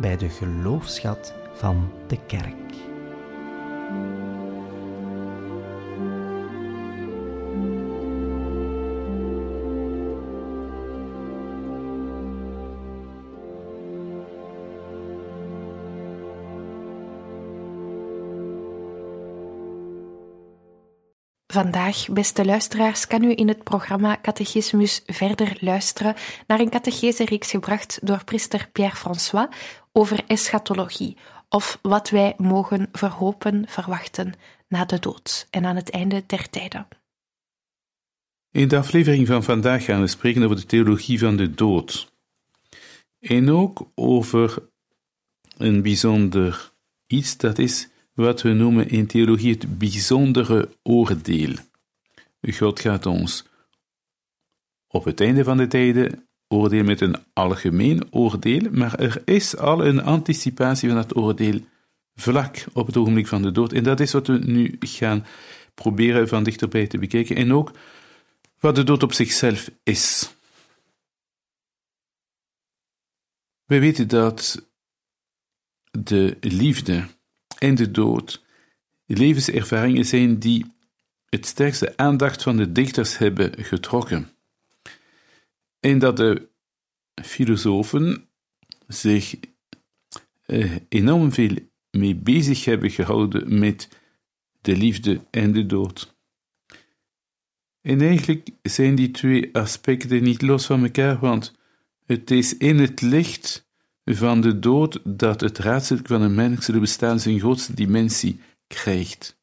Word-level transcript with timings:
bij 0.00 0.16
de 0.16 0.28
geloofschat 0.28 1.34
van 1.54 1.92
de 2.06 2.18
kerk. 2.26 2.68
Vandaag, 21.52 22.06
beste 22.10 22.44
luisteraars, 22.44 23.06
kan 23.06 23.24
u 23.24 23.32
in 23.34 23.48
het 23.48 23.64
programma 23.64 24.18
Catechismus 24.22 25.02
verder 25.06 25.56
luisteren 25.60 26.14
naar 26.46 26.60
een 26.60 26.70
catechese-reeks 26.70 27.50
gebracht 27.50 27.98
door 28.02 28.24
priester 28.24 28.68
Pierre 28.72 28.96
François 28.96 29.48
over 29.98 30.24
eschatologie, 30.26 31.16
of 31.48 31.78
wat 31.82 32.10
wij 32.10 32.34
mogen 32.36 32.88
verhopen, 32.92 33.64
verwachten 33.68 34.34
na 34.68 34.84
de 34.84 34.98
dood 34.98 35.46
en 35.50 35.64
aan 35.64 35.76
het 35.76 35.90
einde 35.90 36.22
der 36.26 36.50
tijden. 36.50 36.88
In 38.50 38.68
de 38.68 38.76
aflevering 38.76 39.26
van 39.26 39.42
vandaag 39.42 39.84
gaan 39.84 40.00
we 40.00 40.06
spreken 40.06 40.42
over 40.42 40.56
de 40.56 40.66
theologie 40.66 41.18
van 41.18 41.36
de 41.36 41.50
dood. 41.50 42.12
En 43.20 43.50
ook 43.50 43.90
over 43.94 44.68
een 45.56 45.82
bijzonder 45.82 46.72
iets, 47.06 47.36
dat 47.36 47.58
is 47.58 47.88
wat 48.12 48.42
we 48.42 48.52
noemen 48.52 48.88
in 48.88 49.06
theologie 49.06 49.52
het 49.52 49.78
bijzondere 49.78 50.68
oordeel. 50.82 51.54
God 52.42 52.80
gaat 52.80 53.06
ons 53.06 53.44
op 54.88 55.04
het 55.04 55.20
einde 55.20 55.44
van 55.44 55.56
de 55.56 55.66
tijden 55.66 56.27
oordelen 56.48 56.84
met 56.84 57.00
een 57.00 57.16
algemeen 57.32 58.06
oordeel, 58.10 58.70
maar 58.70 58.98
er 58.98 59.22
is 59.24 59.56
al 59.56 59.86
een 59.86 60.02
anticipatie 60.02 60.88
van 60.88 60.96
dat 60.96 61.16
oordeel 61.16 61.60
vlak 62.14 62.64
op 62.72 62.86
het 62.86 62.96
ogenblik 62.96 63.26
van 63.26 63.42
de 63.42 63.52
dood. 63.52 63.72
En 63.72 63.82
dat 63.82 64.00
is 64.00 64.12
wat 64.12 64.26
we 64.26 64.38
nu 64.38 64.76
gaan 64.80 65.26
proberen 65.74 66.28
van 66.28 66.42
dichterbij 66.42 66.86
te 66.86 66.98
bekijken. 66.98 67.36
En 67.36 67.52
ook 67.52 67.72
wat 68.60 68.74
de 68.74 68.84
dood 68.84 69.02
op 69.02 69.12
zichzelf 69.12 69.70
is. 69.82 70.34
We 73.64 73.78
weten 73.78 74.08
dat 74.08 74.66
de 75.90 76.36
liefde 76.40 77.06
en 77.58 77.74
de 77.74 77.90
dood 77.90 78.44
levenservaringen 79.06 80.04
zijn 80.04 80.38
die 80.38 80.76
het 81.28 81.46
sterkste 81.46 81.96
aandacht 81.96 82.42
van 82.42 82.56
de 82.56 82.72
dichters 82.72 83.18
hebben 83.18 83.64
getrokken. 83.64 84.37
En 85.80 85.98
dat 85.98 86.16
de 86.16 86.48
filosofen 87.22 88.28
zich 88.86 89.34
eh, 90.46 90.76
enorm 90.88 91.32
veel 91.32 91.56
mee 91.90 92.14
bezig 92.14 92.64
hebben 92.64 92.90
gehouden 92.90 93.58
met 93.58 93.88
de 94.60 94.76
liefde 94.76 95.20
en 95.30 95.52
de 95.52 95.66
dood. 95.66 96.16
En 97.80 98.00
eigenlijk 98.00 98.48
zijn 98.62 98.94
die 98.94 99.10
twee 99.10 99.54
aspecten 99.54 100.22
niet 100.22 100.42
los 100.42 100.66
van 100.66 100.82
elkaar, 100.82 101.18
want 101.18 101.54
het 102.06 102.30
is 102.30 102.56
in 102.56 102.78
het 102.78 103.00
licht 103.00 103.68
van 104.04 104.40
de 104.40 104.58
dood 104.58 105.00
dat 105.04 105.40
het 105.40 105.58
raadsel 105.58 105.98
van 106.02 106.22
een 106.22 106.34
menselijk 106.34 106.80
bestaan 106.80 107.20
zijn 107.20 107.38
grootste 107.38 107.74
dimensie 107.74 108.40
krijgt. 108.66 109.40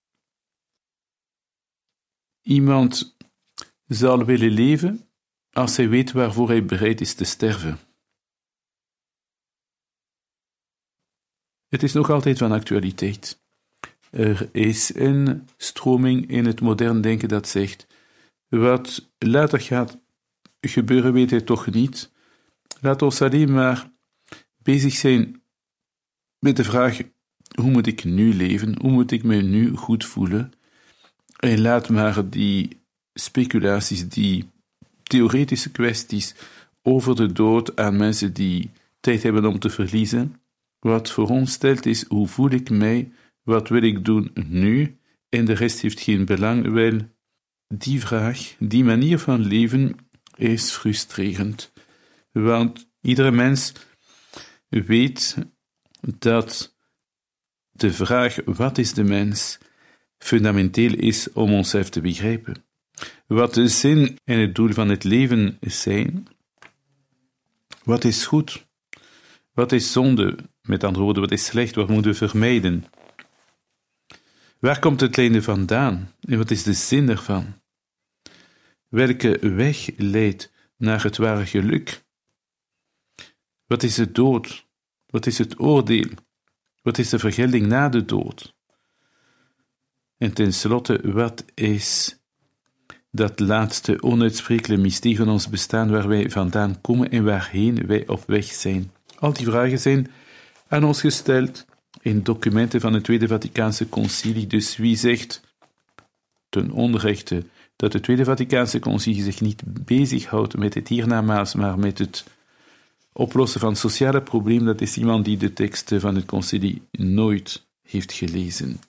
Iemand 2.42 3.18
zal 3.88 4.26
willen 4.26 4.52
leven 4.52 5.05
als 5.56 5.78
hij 5.78 5.90
weet 5.90 6.12
waarvoor 6.12 6.48
hij 6.48 6.66
bereid 6.66 7.02
is 7.02 7.14
te 7.14 7.24
sterven. 7.24 7.80
Het 11.68 11.84
is 11.84 11.94
nog 11.94 12.10
altijd 12.10 12.38
van 12.38 12.52
actualiteit. 12.52 13.44
Er 14.12 14.50
is 14.52 14.96
een 14.96 15.48
stroming 15.58 16.30
in 16.30 16.46
het 16.46 16.62
modern 16.62 17.02
denken 17.02 17.28
dat 17.28 17.48
zegt: 17.48 17.88
wat 18.48 19.10
later 19.18 19.60
gaat 19.60 20.00
gebeuren, 20.60 21.14
weet 21.14 21.30
hij 21.30 21.42
toch 21.42 21.72
niet. 21.72 22.12
Laat 22.82 23.02
ons 23.02 23.22
alleen 23.22 23.54
maar 23.54 23.92
bezig 24.58 24.94
zijn 24.94 25.44
met 26.40 26.56
de 26.56 26.64
vraag: 26.64 27.02
hoe 27.60 27.72
moet 27.72 27.88
ik 27.88 28.04
nu 28.04 28.34
leven? 28.34 28.80
Hoe 28.82 28.92
moet 28.92 29.12
ik 29.12 29.24
me 29.24 29.42
nu 29.42 29.76
goed 29.76 30.06
voelen? 30.06 30.52
En 31.40 31.62
laat 31.62 31.90
maar 31.90 32.30
die 32.30 32.82
speculaties, 33.14 34.10
die 34.10 34.54
theoretische 35.08 35.72
kwesties 35.72 36.36
over 36.82 37.16
de 37.16 37.32
dood 37.32 37.76
aan 37.76 37.96
mensen 37.98 38.34
die 38.34 38.72
tijd 39.00 39.24
hebben 39.24 39.46
om 39.46 39.60
te 39.60 39.70
verliezen. 39.70 40.42
Wat 40.80 41.12
voor 41.12 41.30
ons 41.30 41.52
stelt 41.52 41.86
is: 41.86 42.06
hoe 42.08 42.28
voel 42.28 42.52
ik 42.52 42.70
mij? 42.70 43.12
Wat 43.44 43.70
wil 43.70 43.82
ik 43.82 44.06
doen 44.06 44.32
nu? 44.48 44.98
En 45.30 45.46
de 45.46 45.54
rest 45.54 45.80
heeft 45.80 46.00
geen 46.00 46.26
belang. 46.26 46.72
Wel, 46.72 47.00
die 47.68 48.00
vraag, 48.00 48.56
die 48.60 48.84
manier 48.84 49.20
van 49.20 49.46
leven 49.46 49.96
is 50.36 50.72
frustrerend. 50.72 51.72
Want 52.32 52.90
iedere 53.02 53.32
mens 53.32 53.74
weet 54.70 55.38
dat 56.18 56.76
de 57.72 57.92
vraag 57.92 58.38
wat 58.46 58.78
is 58.78 58.94
de 58.94 59.04
mens 59.04 59.58
fundamenteel 60.18 60.94
is 60.94 61.32
om 61.34 61.54
onszelf 61.54 61.90
te 61.90 62.02
begrijpen. 62.02 62.65
Wat 63.28 63.54
de 63.54 63.68
zin 63.68 64.18
en 64.24 64.40
het 64.40 64.56
doel 64.56 64.72
van 64.72 64.90
het 64.90 65.04
leven 65.04 65.58
zijn, 65.62 66.28
wat 67.84 68.04
is 68.04 68.26
goed, 68.26 68.66
wat 69.54 69.72
is 69.72 69.92
zonde, 69.92 70.38
met 70.62 70.84
andere 70.84 71.04
woorden, 71.04 71.22
wat 71.22 71.32
is 71.32 71.46
slecht, 71.46 71.76
wat 71.76 71.90
moeten 71.90 72.12
we 72.12 72.18
vermijden. 72.18 72.86
Waar 74.60 74.80
komt 74.80 75.02
het 75.02 75.18
lijden 75.18 75.44
vandaan 75.44 76.12
en 76.20 76.38
wat 76.38 76.52
is 76.52 76.64
de 76.64 76.74
zin 76.74 77.10
ervan? 77.10 77.62
Welke 78.88 79.38
weg 79.56 79.90
leidt 79.98 80.52
naar 80.78 81.04
het 81.04 81.18
ware 81.18 81.46
geluk? 81.46 82.04
Wat 83.66 83.84
is 83.84 83.96
de 83.96 84.12
dood? 84.12 84.68
Wat 85.06 85.26
is 85.26 85.38
het 85.38 85.60
oordeel? 85.60 86.10
Wat 86.82 86.98
is 86.98 87.10
de 87.10 87.20
vergelding 87.20 87.68
na 87.68 87.90
de 87.90 88.06
dood? 88.06 88.56
En 90.18 90.34
tenslotte, 90.34 91.12
wat 91.12 91.46
is 91.54 92.20
dat 93.16 93.40
laatste 93.40 94.02
onuitsprekelijke 94.02 94.84
mysterie 94.84 95.18
van 95.18 95.30
ons 95.30 95.50
bestaan 95.50 95.90
waar 95.90 96.08
wij 96.08 96.30
vandaan 96.30 96.82
komen 96.82 97.12
en 97.12 97.24
waarheen 97.24 97.88
wij 97.88 98.08
op 98.08 98.24
weg 98.28 98.46
zijn? 98.46 98.92
Al 99.20 99.34
die 99.34 99.46
vragen 99.46 99.80
zijn 99.80 100.12
aan 100.68 100.84
ons 100.84 101.02
gesteld 101.02 101.66
in 102.02 102.24
documenten 102.24 102.82
van 102.82 102.94
het 102.94 103.04
Tweede 103.04 103.28
Vaticaanse 103.28 103.90
Concilie. 103.90 104.48
Dus 104.48 104.78
wie 104.78 104.98
zegt 104.98 105.42
ten 106.50 106.72
onrechte 106.72 107.44
dat 107.76 107.94
het 107.94 108.04
Tweede 108.04 108.24
Vaticaanse 108.24 108.80
Concilie 108.80 109.24
zich 109.24 109.42
niet 109.42 109.62
bezighoudt 109.66 110.58
met 110.58 110.74
het 110.74 110.88
hiernamaals, 110.88 111.54
maar 111.54 111.80
met 111.80 111.98
het 111.98 112.24
oplossen 113.14 113.60
van 113.60 113.76
sociale 113.76 114.22
problemen, 114.22 114.66
dat 114.66 114.82
is 114.82 114.98
iemand 114.98 115.26
die 115.26 115.38
de 115.38 115.54
teksten 115.54 116.02
van 116.02 116.16
het 116.16 116.26
concilie 116.26 116.82
nooit 116.92 117.66
heeft 117.82 118.14
gelezen. 118.14 118.80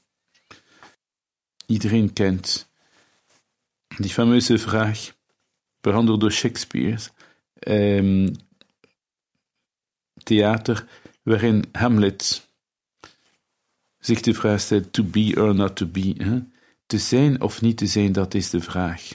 Iedereen 1.67 2.13
kent 2.13 2.69
die 3.97 4.11
fameuze 4.11 4.59
vraag, 4.59 5.15
behandeld 5.81 6.21
door 6.21 6.33
Shakespeare, 6.33 6.99
um, 7.69 8.35
theater, 10.23 10.87
waarin 11.23 11.65
Hamlet 11.73 12.49
zich 13.99 14.21
de 14.21 14.35
vraag 14.35 14.61
stelt: 14.61 14.93
to 14.93 15.03
be 15.03 15.35
or 15.37 15.55
not 15.55 15.77
to 15.77 15.87
be. 15.87 16.15
Hè? 16.19 16.43
Te 16.87 16.99
zijn 16.99 17.41
of 17.41 17.61
niet 17.61 17.77
te 17.77 17.87
zijn, 17.87 18.13
dat 18.13 18.35
is 18.35 18.51
de 18.51 18.61
vraag. 18.61 19.11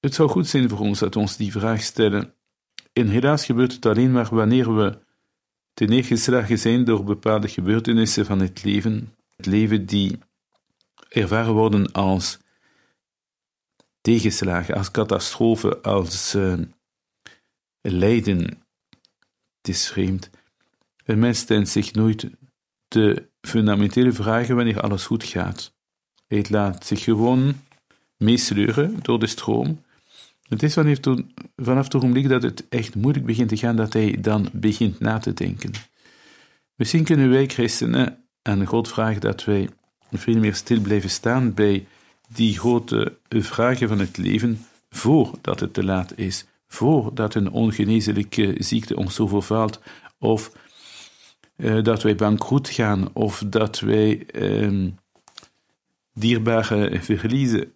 Het 0.00 0.14
zou 0.14 0.28
goed 0.28 0.46
zijn 0.46 0.68
voor 0.68 0.78
ons 0.78 0.98
dat 0.98 1.14
we 1.14 1.20
ons 1.20 1.36
die 1.36 1.52
vraag 1.52 1.82
stellen 1.82 2.34
en 2.92 3.08
helaas 3.08 3.44
gebeurt 3.44 3.72
het 3.72 3.86
alleen 3.86 4.12
maar 4.12 4.34
wanneer 4.34 4.76
we 4.76 4.98
te 5.74 5.84
neergeslagen 5.84 6.58
zijn 6.58 6.84
door 6.84 7.04
bepaalde 7.04 7.48
gebeurtenissen 7.48 8.26
van 8.26 8.40
het 8.40 8.64
leven, 8.64 9.14
het 9.36 9.46
leven 9.46 9.86
die 9.86 10.18
ervaren 11.08 11.52
worden 11.52 11.92
als 11.92 12.38
tegenslagen, 14.06 14.74
als 14.74 14.90
catastrofe, 14.90 15.80
als 15.82 16.34
uh, 16.34 16.54
lijden. 17.80 18.38
Het 19.56 19.68
is 19.68 19.88
vreemd. 19.88 20.30
Een 21.04 21.18
mens 21.18 21.38
stelt 21.38 21.68
zich 21.68 21.92
nooit 21.92 22.30
de 22.88 23.28
fundamentele 23.40 24.12
vragen 24.12 24.56
wanneer 24.56 24.80
alles 24.80 25.04
goed 25.04 25.24
gaat. 25.24 25.74
Hij 26.26 26.44
laat 26.48 26.86
zich 26.86 27.02
gewoon 27.04 27.54
meesleuren 28.16 28.98
door 29.02 29.18
de 29.18 29.26
stroom. 29.26 29.84
Het 30.48 30.62
is 30.62 30.74
vanaf, 30.74 30.98
vanaf 31.56 31.84
het 31.84 31.94
ogenblik 31.94 32.28
dat 32.28 32.42
het 32.42 32.68
echt 32.68 32.94
moeilijk 32.94 33.26
begint 33.26 33.48
te 33.48 33.56
gaan, 33.56 33.76
dat 33.76 33.92
hij 33.92 34.16
dan 34.20 34.48
begint 34.52 35.00
na 35.00 35.18
te 35.18 35.34
denken. 35.34 35.70
Misschien 36.74 37.04
kunnen 37.04 37.30
wij 37.30 37.46
christenen 37.46 38.24
aan 38.42 38.66
God 38.66 38.88
vragen 38.88 39.20
dat 39.20 39.44
wij 39.44 39.68
veel 40.12 40.38
meer 40.38 40.54
stil 40.54 40.80
blijven 40.80 41.10
staan 41.10 41.54
bij 41.54 41.86
die 42.26 42.58
grote 42.58 43.18
vragen 43.28 43.88
van 43.88 43.98
het 43.98 44.16
leven 44.16 44.66
voordat 44.90 45.60
het 45.60 45.74
te 45.74 45.84
laat 45.84 46.18
is, 46.18 46.46
voordat 46.68 47.34
een 47.34 47.50
ongeneeslijke 47.50 48.54
ziekte 48.58 48.96
ons 48.96 49.14
zo 49.14 49.26
vervaalt, 49.26 49.80
of 50.18 50.52
uh, 51.56 51.82
dat 51.82 52.02
wij 52.02 52.14
bankroet 52.14 52.68
gaan, 52.68 53.08
of 53.12 53.42
dat 53.46 53.80
wij 53.80 54.26
uh, 54.34 54.90
dierbare 56.14 56.98
verliezen. 57.00 57.72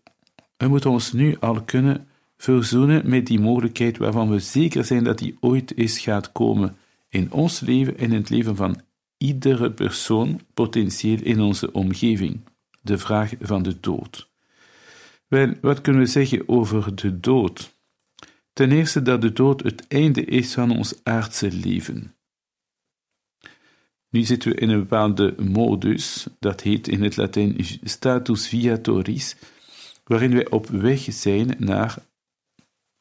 We 0.57 0.69
moeten 0.69 0.91
ons 0.91 1.13
nu 1.13 1.37
al 1.41 1.63
kunnen 1.63 2.09
verzoenen 2.37 3.09
met 3.09 3.27
die 3.27 3.41
mogelijkheid 3.41 3.99
waarvan 3.99 4.31
we 4.31 4.39
zeker 4.39 4.85
zijn 4.85 5.05
dat 5.05 5.19
die 5.19 5.37
ooit 5.41 5.77
eens 5.77 5.99
gaat 5.99 6.33
komen 6.33 6.77
in 7.09 7.33
ons 7.33 7.61
leven 7.61 7.99
en 7.99 8.05
in 8.05 8.19
het 8.19 8.31
leven 8.31 8.57
van 8.57 8.81
iedere 9.19 9.71
persoon 9.73 10.41
potentieel 10.55 11.19
in 11.23 11.41
onze 11.41 11.73
omgeving. 11.73 12.41
De 12.83 12.99
vraag 12.99 13.33
van 13.41 13.63
de 13.63 13.81
dood. 13.81 14.30
Wel, 15.31 15.55
wat 15.61 15.81
kunnen 15.81 16.03
we 16.03 16.09
zeggen 16.09 16.49
over 16.49 16.95
de 16.95 17.21
dood? 17.21 17.79
Ten 18.53 18.73
eerste 18.73 19.03
dat 19.03 19.21
de 19.21 19.33
dood 19.33 19.63
het 19.63 19.87
einde 19.89 20.25
is 20.25 20.55
van 20.55 20.77
ons 20.77 20.95
aardse 21.03 21.53
leven. 21.53 22.15
Nu 24.09 24.23
zitten 24.23 24.51
we 24.51 24.57
in 24.57 24.71
een 24.71 24.79
bepaalde 24.79 25.35
modus, 25.39 26.27
dat 26.39 26.61
heet 26.61 26.89
in 26.89 27.03
het 27.03 27.17
Latijn 27.17 27.57
status 27.83 28.49
viatoris, 28.49 29.37
waarin 30.05 30.33
wij 30.33 30.51
op 30.51 30.67
weg 30.67 31.07
zijn 31.09 31.55
naar 31.59 31.95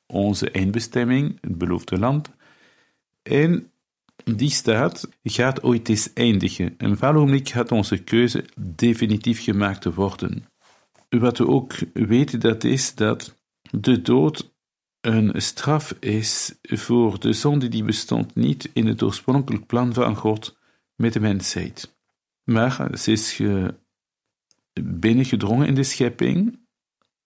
onze 0.05 0.51
eindbestemming, 0.51 1.37
het 1.41 1.57
beloofde 1.57 1.97
land. 1.97 2.29
En 3.21 3.71
die 4.23 4.49
staat 4.49 5.09
gaat 5.23 5.63
ooit 5.63 5.89
eens 5.89 6.13
eindigen. 6.13 6.75
En 6.77 6.97
waarom 6.97 7.45
gaat 7.45 7.71
onze 7.71 7.97
keuze 7.97 8.45
definitief 8.57 9.43
gemaakt 9.43 9.83
worden. 9.83 10.45
Wat 11.09 11.37
we 11.37 11.47
ook 11.47 11.73
weten, 11.93 12.39
dat 12.39 12.63
is 12.63 12.95
dat 12.95 13.41
de 13.71 14.01
dood 14.01 14.53
een 15.01 15.41
straf 15.41 15.91
is 15.99 16.55
voor 16.61 17.19
de 17.19 17.33
zonde 17.33 17.67
die 17.67 17.83
bestond 17.83 18.35
niet 18.35 18.69
in 18.73 18.87
het 18.87 19.03
oorspronkelijk 19.03 19.65
plan 19.65 19.93
van 19.93 20.15
God 20.15 20.57
met 20.95 21.13
de 21.13 21.19
mensheid. 21.19 21.97
Maar 22.43 22.97
ze 22.97 23.11
is 23.11 23.41
binnengedrongen 24.83 25.67
in 25.67 25.75
de 25.75 25.83
schepping, 25.83 26.59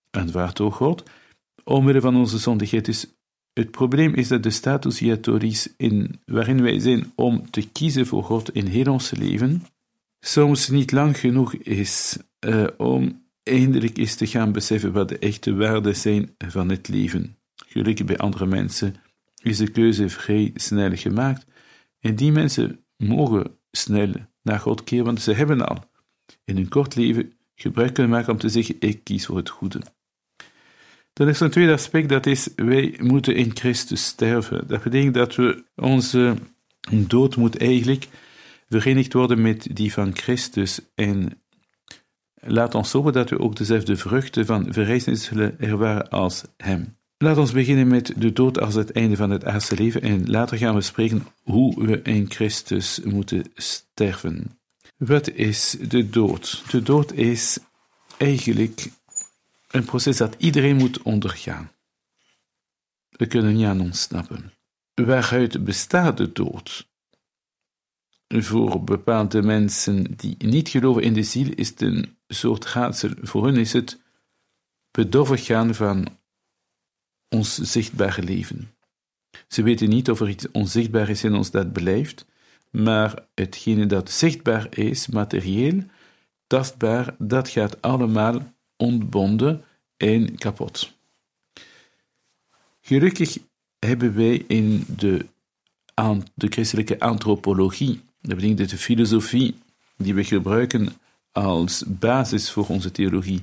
en 0.10 0.32
waardoor 0.32 0.72
God, 0.72 1.04
omwille 1.64 2.02
van 2.02 2.16
onze 2.16 2.38
zondigheid. 2.38 2.86
Dus 2.86 3.08
het 3.54 3.72
probleem 3.72 4.14
is 4.14 4.28
dat 4.28 4.44
de 4.44 4.50
status 4.50 5.00
hiatoris 5.00 5.74
in, 5.78 6.22
waarin 6.26 6.62
wij 6.62 6.80
zijn 6.80 7.12
om 7.16 7.50
te 7.50 7.70
kiezen 7.70 8.06
voor 8.06 8.24
God 8.24 8.54
in 8.54 8.66
heel 8.66 8.92
ons 8.92 9.12
leven, 9.12 9.66
soms 10.20 10.70
niet 10.70 10.92
lang 10.92 11.20
genoeg 11.20 11.54
is 11.54 12.18
uh, 12.40 12.68
om 12.78 13.23
eindelijk 13.44 13.98
eens 13.98 14.16
te 14.16 14.28
gaan 14.28 14.52
beseffen 14.52 14.92
wat 14.92 15.10
de 15.10 15.18
echte 15.18 15.56
waarden 15.56 15.96
zijn 15.96 16.36
van 16.38 16.70
het 16.70 16.88
leven. 16.88 17.38
Gelukkig 17.68 18.06
bij 18.06 18.18
andere 18.18 18.46
mensen 18.46 18.96
is 19.42 19.58
de 19.58 19.72
keuze 19.72 20.10
vrij 20.10 20.52
snel 20.56 20.96
gemaakt. 20.96 21.46
En 22.00 22.16
die 22.16 22.32
mensen 22.32 22.86
mogen 22.98 23.58
snel 23.72 24.12
naar 24.42 24.60
God 24.60 24.84
keren, 24.84 25.06
want 25.06 25.22
ze 25.22 25.34
hebben 25.34 25.68
al 25.68 25.84
in 26.46 26.56
hun 26.56 26.70
kort 26.70 26.96
leven 26.96 27.34
gebruik 27.56 27.94
kunnen 27.94 28.12
maken 28.12 28.32
om 28.32 28.40
te 28.40 28.50
zeggen: 28.50 28.76
Ik 28.80 29.04
kies 29.04 29.26
voor 29.26 29.38
het 29.38 29.50
goede. 29.50 29.82
Dan 31.14 31.28
is 31.28 31.40
een 31.40 31.50
tweede 31.50 31.74
aspect, 31.74 32.10
dat 32.10 32.26
is, 32.26 32.50
wij 32.56 33.00
moeten 33.02 33.36
in 33.36 33.52
Christus 33.56 34.06
sterven. 34.06 34.68
Dat 34.68 34.84
betekent 34.84 35.14
dat 35.14 35.36
we 35.36 35.64
onze 35.76 36.36
dood 36.92 37.36
moet 37.36 37.58
eigenlijk 37.58 38.08
verenigd 38.70 39.14
worden 39.14 39.42
met 39.42 39.68
die 39.76 39.94
van 39.94 40.16
Christus. 40.16 40.82
En 40.96 41.43
laat 42.46 42.76
ons 42.76 42.92
hopen 42.92 43.14
dat 43.14 43.30
we 43.30 43.40
ook 43.40 43.56
dezelfde 43.56 43.98
vruchten 43.98 44.46
van 44.46 44.74
verrijzenis 44.74 45.24
zullen 45.24 45.60
ervaren 45.60 46.10
als 46.10 46.44
Hem. 46.58 46.98
Laat 47.18 47.38
ons 47.38 47.52
beginnen 47.52 47.88
met 47.88 48.14
de 48.18 48.34
dood 48.34 48.60
als 48.60 48.74
het 48.74 48.92
einde 48.92 49.16
van 49.16 49.30
het 49.30 49.46
aardse 49.46 49.76
leven 49.76 50.02
en 50.02 50.30
later 50.30 50.58
gaan 50.58 50.76
we 50.76 50.82
spreken 50.82 51.28
hoe 51.44 51.86
we 51.86 52.02
in 52.02 52.32
Christus 52.32 53.00
moeten 53.04 53.44
sterven. 53.56 54.60
Wat 54.98 55.30
is 55.30 55.78
de 55.88 56.10
dood? 56.10 56.64
De 56.72 56.82
dood 56.82 57.14
is 57.14 57.60
eigenlijk 58.18 58.90
een 59.72 59.86
proces 59.86 60.18
dat 60.18 60.36
iedereen 60.38 60.76
moet 60.76 61.02
ondergaan. 61.02 61.72
We 63.10 63.26
kunnen 63.26 63.54
niet 63.54 63.66
aan 63.66 63.82
ontsnappen. 63.82 64.54
Waaruit 64.94 65.64
bestaat 65.64 66.18
de 66.18 66.32
dood? 66.32 66.88
Voor 68.28 68.84
bepaalde 68.84 69.42
mensen 69.42 70.04
die 70.18 70.36
niet 70.38 70.70
geloven 70.70 71.04
in 71.04 71.14
de 71.14 71.24
ziel 71.24 71.52
is 71.56 71.70
het 71.70 71.82
een 71.82 72.18
soort 72.34 72.66
raadsel. 72.66 73.10
Voor 73.22 73.46
hen 73.46 73.58
is 73.58 73.74
het 73.74 74.00
bedorven 74.92 75.38
gaan 75.38 75.76
van 75.76 76.08
ons 77.30 77.58
zichtbare 77.58 78.24
leven. 78.24 78.72
Ze 79.48 79.64
weten 79.64 79.90
niet 79.90 80.10
of 80.10 80.20
er 80.20 80.30
iets 80.30 80.52
onzichtbaar 80.52 81.10
is 81.10 81.24
in 81.24 81.34
ons 81.34 81.52
dat 81.52 81.74
blijft, 81.74 82.26
maar 82.70 83.26
hetgene 83.34 83.86
dat 83.86 84.12
zichtbaar 84.12 84.78
is, 84.78 85.08
materieel, 85.08 85.84
tastbaar, 86.48 87.16
dat 87.18 87.50
gaat 87.50 87.82
allemaal 87.82 88.54
ontbonden 88.78 89.64
en 89.98 90.38
kapot. 90.38 90.94
Gelukkig 92.82 93.38
hebben 93.80 94.16
wij 94.16 94.44
in 94.48 94.86
de, 94.88 95.26
de 96.36 96.48
christelijke 96.48 97.00
antropologie, 97.00 98.02
dat 98.22 98.36
betekent 98.36 98.70
de 98.70 98.78
filosofie 98.78 99.56
die 99.98 100.14
we 100.14 100.24
gebruiken 100.24 100.90
als 101.34 101.84
basis 101.88 102.52
voor 102.52 102.68
onze 102.68 102.92
theologie, 102.92 103.42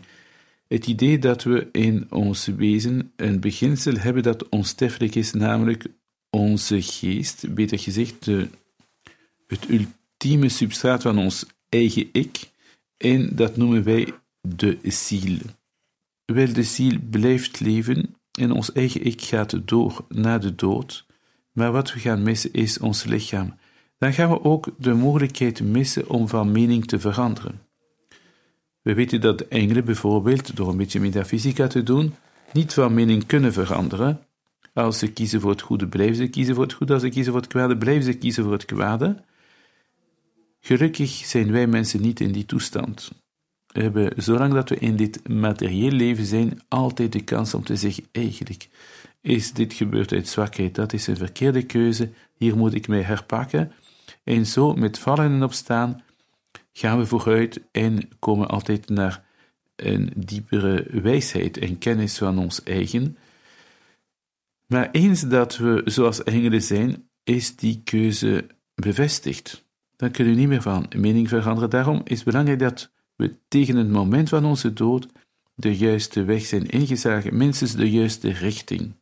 het 0.69 0.87
idee 0.87 1.19
dat 1.19 1.43
we 1.43 1.69
in 1.73 2.07
ons 2.11 2.47
wezen 2.47 3.13
een 3.17 3.41
beginsel 3.41 3.97
hebben 3.97 4.23
dat 4.23 4.49
onsterfelijk 4.49 5.15
is, 5.15 5.33
namelijk 5.33 5.87
onze 6.31 6.83
geest, 6.83 7.55
beter 7.55 7.79
gezegd, 7.79 8.25
de, 8.25 8.49
het 9.47 9.67
ultieme 9.69 10.49
substraat 10.49 11.03
van 11.03 11.19
ons 11.19 11.47
eigen 11.69 12.09
ik, 12.13 12.51
en 12.97 13.37
dat 13.37 13.57
noemen 13.57 13.83
wij 13.83 14.13
de 14.41 14.79
ziel. 14.83 15.39
Wel, 16.25 16.53
de 16.53 16.63
ziel 16.63 16.99
blijft 17.11 17.61
leven 17.61 18.15
en 18.39 18.53
ons 18.53 18.73
eigen 18.73 19.05
ik 19.05 19.23
gaat 19.23 19.69
door 19.69 20.05
na 20.09 20.39
de 20.39 20.55
dood, 20.55 21.07
maar 21.53 21.73
wat 21.73 21.93
we 21.93 22.01
gaan 22.01 22.23
missen 22.23 22.53
is 22.53 22.79
ons 22.79 23.05
lichaam. 23.05 23.55
Dan 23.99 24.13
gaan 24.13 24.31
we 24.31 24.45
ook 24.45 24.69
de 24.79 24.95
mogelijkheid 24.95 25.63
missen 25.63 26.09
om 26.09 26.29
van 26.29 26.53
mening 26.53 26.87
te 26.87 26.99
veranderen. 26.99 27.70
We 28.83 28.95
weten 28.95 29.21
dat 29.21 29.39
de 29.39 29.47
engelen 29.49 29.85
bijvoorbeeld, 29.85 30.57
door 30.57 30.69
een 30.69 30.77
beetje 30.77 31.01
metafysica 31.01 31.67
te 31.67 31.83
doen, 31.83 32.15
niet 32.53 32.73
van 32.73 32.95
mening 32.95 33.27
kunnen 33.27 33.53
veranderen. 33.53 34.21
Als 34.75 34.99
ze 34.99 35.13
kiezen 35.13 35.41
voor 35.41 35.51
het 35.51 35.63
goede, 35.63 35.89
blijven 35.89 36.17
ze 36.17 36.29
kiezen 36.29 36.55
voor 36.55 36.65
het 36.65 36.73
goede. 36.73 36.93
Als 36.93 37.03
ze 37.03 37.09
kiezen 37.09 37.33
voor 37.33 37.41
het 37.41 37.51
kwade, 37.51 37.77
blijven 37.77 38.03
ze 38.05 38.13
kiezen 38.13 38.43
voor 38.43 38.53
het 38.53 38.65
kwade. 38.65 39.23
Gelukkig 40.61 41.11
zijn 41.11 41.53
wij 41.53 41.67
mensen 41.67 42.01
niet 42.01 42.21
in 42.21 42.33
die 42.33 42.45
toestand. 42.45 43.11
We 43.67 43.83
hebben, 43.83 44.13
zolang 44.17 44.53
dat 44.53 44.69
we 44.69 44.77
in 44.77 44.97
dit 44.97 45.29
materieel 45.29 45.91
leven 45.91 46.25
zijn, 46.25 46.61
altijd 46.69 47.13
de 47.13 47.25
kans 47.25 47.55
om 47.55 47.65
te 47.65 47.77
zeggen: 47.77 48.05
eigenlijk 48.13 48.69
is 49.21 49.53
dit 49.53 49.73
gebeurd 49.73 50.13
uit 50.13 50.29
zwakheid, 50.29 50.75
dat 50.75 50.93
is 50.93 51.07
een 51.07 51.17
verkeerde 51.17 51.63
keuze, 51.63 52.11
hier 52.37 52.57
moet 52.57 52.75
ik 52.75 52.89
mij 52.89 53.03
herpakken. 53.03 53.73
En 54.25 54.47
zo, 54.47 54.75
met 54.75 54.99
vallen 54.99 55.25
en 55.25 55.43
opstaan, 55.43 56.03
gaan 56.73 56.99
we 56.99 57.07
vooruit 57.07 57.61
en 57.73 58.19
komen 58.19 58.49
altijd 58.49 58.89
naar 58.89 59.25
een 59.77 60.13
diepere 60.17 61.01
wijsheid 61.03 61.59
en 61.59 61.79
kennis 61.79 62.19
van 62.19 62.39
ons 62.39 62.63
eigen. 62.63 63.17
Maar 64.67 64.89
eens 64.91 65.21
dat 65.21 65.57
we 65.57 65.83
zoals 65.85 66.23
engelen 66.23 66.63
zijn, 66.63 67.09
is 67.25 67.57
die 67.57 67.81
keuze 67.85 68.47
bevestigd. 68.75 69.65
Dan 69.97 70.11
kunnen 70.11 70.35
we 70.35 70.41
niet 70.41 70.49
meer 70.49 70.63
van 70.63 70.87
mening 70.97 71.29
veranderen. 71.29 71.71
Daarom 71.71 72.01
is 72.05 72.17
het 72.17 72.25
belangrijk 72.25 72.59
dat 72.59 72.93
we 73.17 73.35
tegen 73.49 73.77
het 73.77 73.91
moment 73.91 74.29
van 74.29 74.45
onze 74.45 74.73
dood 74.73 75.07
de 75.55 75.77
juiste 75.77 76.25
weg 76.25 76.45
zijn 76.45 76.67
ingeslagen, 76.67 77.37
minstens 77.37 77.75
de 77.75 77.91
juiste 77.91 78.33
richting. 78.33 78.95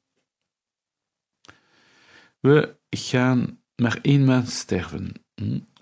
We 2.41 2.77
gaan 2.91 3.61
maar 3.77 3.99
eenmaal 4.03 4.47
sterven. 4.47 5.13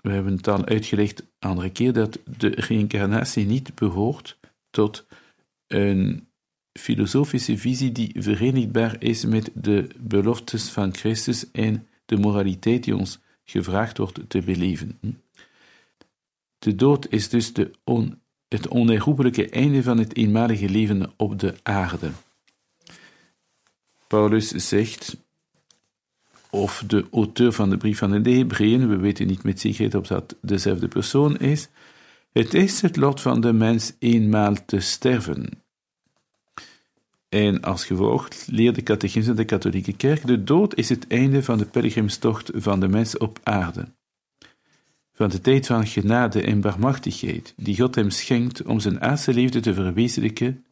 We 0.07 0.13
hebben 0.13 0.35
het 0.35 0.47
al 0.47 0.65
uitgelegd 0.65 1.23
andere 1.39 1.69
keer 1.69 1.93
dat 1.93 2.19
de 2.37 2.47
reïncarnatie 2.47 3.45
niet 3.45 3.75
behoort 3.75 4.37
tot 4.69 5.05
een 5.67 6.27
filosofische 6.73 7.57
visie 7.57 7.91
die 7.91 8.15
verenigbaar 8.17 8.95
is 8.99 9.25
met 9.25 9.51
de 9.53 9.87
beloftes 9.97 10.69
van 10.69 10.95
Christus 10.95 11.51
en 11.51 11.87
de 12.05 12.17
moraliteit 12.17 12.83
die 12.83 12.95
ons 12.95 13.19
gevraagd 13.43 13.97
wordt 13.97 14.19
te 14.27 14.41
beleven. 14.41 14.99
De 16.59 16.75
dood 16.75 17.07
is 17.09 17.29
dus 17.29 17.53
de 17.53 17.71
het 18.47 18.67
onherroepelijke 18.67 19.49
einde 19.49 19.83
van 19.83 19.97
het 19.97 20.15
eenmalige 20.15 20.69
leven 20.69 21.13
op 21.17 21.39
de 21.39 21.55
aarde. 21.63 22.11
Paulus 24.07 24.47
zegt, 24.47 25.17
of 26.57 26.83
de 26.87 27.05
auteur 27.11 27.51
van 27.51 27.69
de 27.69 27.77
brief 27.77 27.97
van 27.97 28.21
de 28.23 28.31
Hebreeën, 28.31 28.89
we 28.89 28.97
weten 28.97 29.27
niet 29.27 29.43
met 29.43 29.59
zekerheid 29.59 29.95
of 29.95 30.07
dat 30.07 30.35
dezelfde 30.41 30.87
persoon 30.87 31.37
is, 31.37 31.69
het 32.31 32.53
is 32.53 32.81
het 32.81 32.95
lot 32.95 33.21
van 33.21 33.41
de 33.41 33.53
mens 33.53 33.93
eenmaal 33.99 34.55
te 34.65 34.79
sterven. 34.79 35.49
En 37.29 37.61
als 37.61 37.85
gevolg 37.85 38.27
leert 38.45 38.75
de 38.75 38.83
catechisme 38.83 39.33
de 39.33 39.45
katholieke 39.45 39.93
kerk, 39.93 40.27
de 40.27 40.43
dood 40.43 40.75
is 40.75 40.89
het 40.89 41.07
einde 41.07 41.43
van 41.43 41.57
de 41.57 41.65
pelgrimstocht 41.65 42.51
van 42.53 42.79
de 42.79 42.87
mens 42.87 43.17
op 43.17 43.39
aarde. 43.43 43.85
Van 45.13 45.29
de 45.29 45.41
tijd 45.41 45.65
van 45.65 45.87
genade 45.87 46.41
en 46.41 46.61
barmachtigheid, 46.61 47.53
die 47.57 47.77
God 47.77 47.95
hem 47.95 48.09
schenkt 48.09 48.63
om 48.63 48.79
zijn 48.79 49.01
aardse 49.01 49.33
liefde 49.33 49.59
te 49.59 49.73
verwezenlijken, 49.73 50.65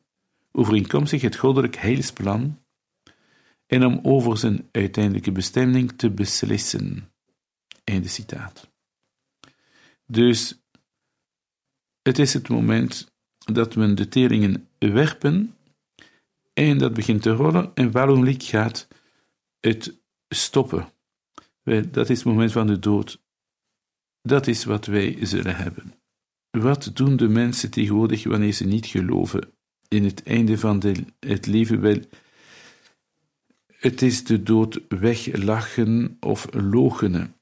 overeenkomstig 0.51 1.22
het 1.22 1.36
goddelijk 1.36 1.75
heilsplan, 1.75 2.58
en 3.65 3.86
om 3.86 4.00
over 4.03 4.38
zijn 4.38 4.69
uiteindelijke 4.72 5.31
bestemming 5.31 5.91
te 5.91 6.12
beslissen. 6.12 7.12
Einde 7.84 8.07
citaat. 8.07 8.69
Dus 10.05 10.60
het 12.01 12.19
is 12.19 12.34
het 12.34 12.50
moment 12.50 13.13
dat 13.38 13.75
men 13.75 13.95
de 13.95 14.07
teringen 14.07 14.67
werpen 14.77 15.55
en 16.53 16.77
dat 16.77 16.93
begint 16.93 17.22
te 17.22 17.31
rollen 17.31 17.72
en 17.74 17.91
waarom 17.91 18.36
gaat 18.38 18.88
het 19.60 19.98
stoppen. 20.29 20.89
Dat 21.91 22.10
is 22.10 22.17
het 22.17 22.25
moment 22.25 22.51
van 22.51 22.67
de 22.67 22.79
dood. 22.79 23.22
Dat 24.22 24.48
is 24.48 24.63
wat 24.63 24.86
wij 24.86 25.25
zullen 25.25 25.55
hebben. 25.55 25.93
Wat 26.50 26.91
doen 26.93 27.15
de 27.15 27.27
mensen 27.27 27.72
tegenwoordig 27.72 28.24
wanneer 28.24 28.51
ze 28.51 28.65
niet 28.65 28.86
geloven 28.86 29.53
in 29.88 30.03
het 30.03 30.24
einde 30.24 30.57
van 30.57 30.79
de, 30.79 31.05
het 31.19 31.45
leven? 31.45 31.81
Wel, 31.81 32.00
het 33.86 34.01
is 34.01 34.24
de 34.24 34.44
dood 34.44 34.82
weglachen 34.89 36.18
of 36.20 36.48
logenen. 36.54 37.36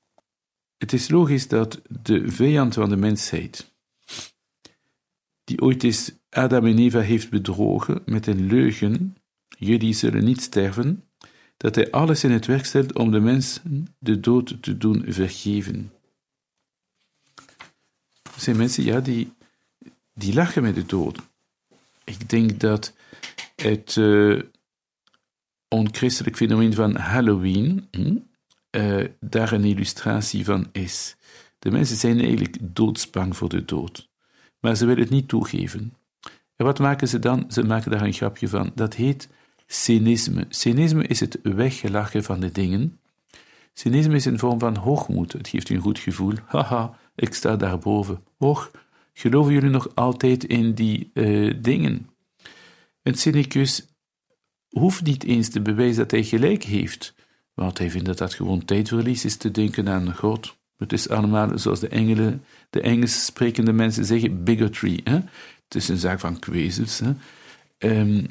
Het 0.77 0.93
is 0.93 1.09
logisch 1.09 1.47
dat 1.47 1.81
de 2.01 2.31
vijand 2.31 2.73
van 2.73 2.89
de 2.89 2.95
mensheid, 2.95 3.73
die 5.43 5.61
ooit 5.61 5.83
eens 5.83 6.11
Adam 6.29 6.65
en 6.65 6.77
Eva 6.77 6.99
heeft 6.99 7.29
bedrogen 7.29 8.01
met 8.05 8.27
een 8.27 8.47
leugen, 8.47 9.17
jullie 9.47 9.93
zullen 9.93 10.23
niet 10.23 10.41
sterven, 10.41 11.03
dat 11.57 11.75
hij 11.75 11.91
alles 11.91 12.23
in 12.23 12.31
het 12.31 12.45
werk 12.45 12.65
stelt 12.65 12.93
om 12.93 13.11
de 13.11 13.19
mensen 13.19 13.95
de 13.99 14.19
dood 14.19 14.57
te 14.61 14.77
doen 14.77 15.03
vergeven. 15.07 15.91
Er 18.23 18.41
zijn 18.41 18.57
mensen, 18.57 18.83
ja, 18.83 18.99
die, 18.99 19.33
die 20.13 20.33
lachen 20.33 20.61
met 20.61 20.75
de 20.75 20.85
dood. 20.85 21.19
Ik 22.03 22.29
denk 22.29 22.59
dat 22.59 22.93
het 23.55 23.95
uh, 23.95 24.41
onchristelijk 25.73 26.35
fenomeen 26.35 26.73
van 26.73 26.95
Halloween 26.95 27.87
hm, 27.91 28.17
uh, 28.71 29.07
daar 29.19 29.51
een 29.51 29.63
illustratie 29.63 30.45
van 30.45 30.67
is. 30.71 31.15
De 31.59 31.71
mensen 31.71 31.97
zijn 31.97 32.19
eigenlijk 32.19 32.57
doodsbang 32.61 33.37
voor 33.37 33.49
de 33.49 33.65
dood, 33.65 34.09
maar 34.59 34.75
ze 34.75 34.85
willen 34.85 35.01
het 35.01 35.11
niet 35.11 35.27
toegeven. 35.27 35.93
En 36.55 36.65
wat 36.65 36.79
maken 36.79 37.07
ze 37.07 37.19
dan? 37.19 37.45
Ze 37.47 37.63
maken 37.63 37.91
daar 37.91 38.01
een 38.01 38.13
grapje 38.13 38.47
van. 38.47 38.71
Dat 38.75 38.93
heet 38.93 39.29
cynisme. 39.67 40.45
Cynisme 40.49 41.07
is 41.07 41.19
het 41.19 41.39
weggelachen 41.43 42.23
van 42.23 42.39
de 42.39 42.51
dingen. 42.51 42.99
Cynisme 43.73 44.15
is 44.15 44.25
een 44.25 44.39
vorm 44.39 44.59
van 44.59 44.75
hoogmoed. 44.75 45.33
Het 45.33 45.47
geeft 45.47 45.69
u 45.69 45.75
een 45.75 45.81
goed 45.81 45.99
gevoel. 45.99 46.33
Haha, 46.45 46.97
ik 47.15 47.33
sta 47.33 47.55
daarboven. 47.55 48.23
Och, 48.37 48.71
geloven 49.13 49.53
jullie 49.53 49.69
nog 49.69 49.95
altijd 49.95 50.43
in 50.43 50.73
die 50.73 51.11
uh, 51.13 51.53
dingen? 51.61 52.09
Een 53.03 53.15
cynicus 53.15 53.92
hoeft 54.73 55.03
niet 55.03 55.23
eens 55.23 55.49
te 55.49 55.61
bewijzen 55.61 55.97
dat 55.97 56.11
hij 56.11 56.23
gelijk 56.23 56.63
heeft, 56.63 57.13
want 57.53 57.77
hij 57.77 57.91
vindt 57.91 58.05
dat 58.05 58.17
dat 58.17 58.33
gewoon 58.33 58.65
tijdverlies 58.65 59.25
is 59.25 59.37
te 59.37 59.51
denken 59.51 59.89
aan 59.89 60.15
God. 60.15 60.57
Het 60.77 60.93
is 60.93 61.09
allemaal, 61.09 61.57
zoals 61.57 61.79
de, 61.79 61.87
Engelen, 61.87 62.43
de 62.69 62.81
Engels 62.81 63.25
sprekende 63.25 63.73
mensen 63.73 64.05
zeggen, 64.05 64.43
bigotry. 64.43 64.99
Hè? 65.03 65.13
Het 65.63 65.75
is 65.75 65.87
een 65.89 65.97
zaak 65.97 66.19
van 66.19 66.39
kwezels. 66.39 66.99
Hè? 66.99 67.11
Um, 67.99 68.25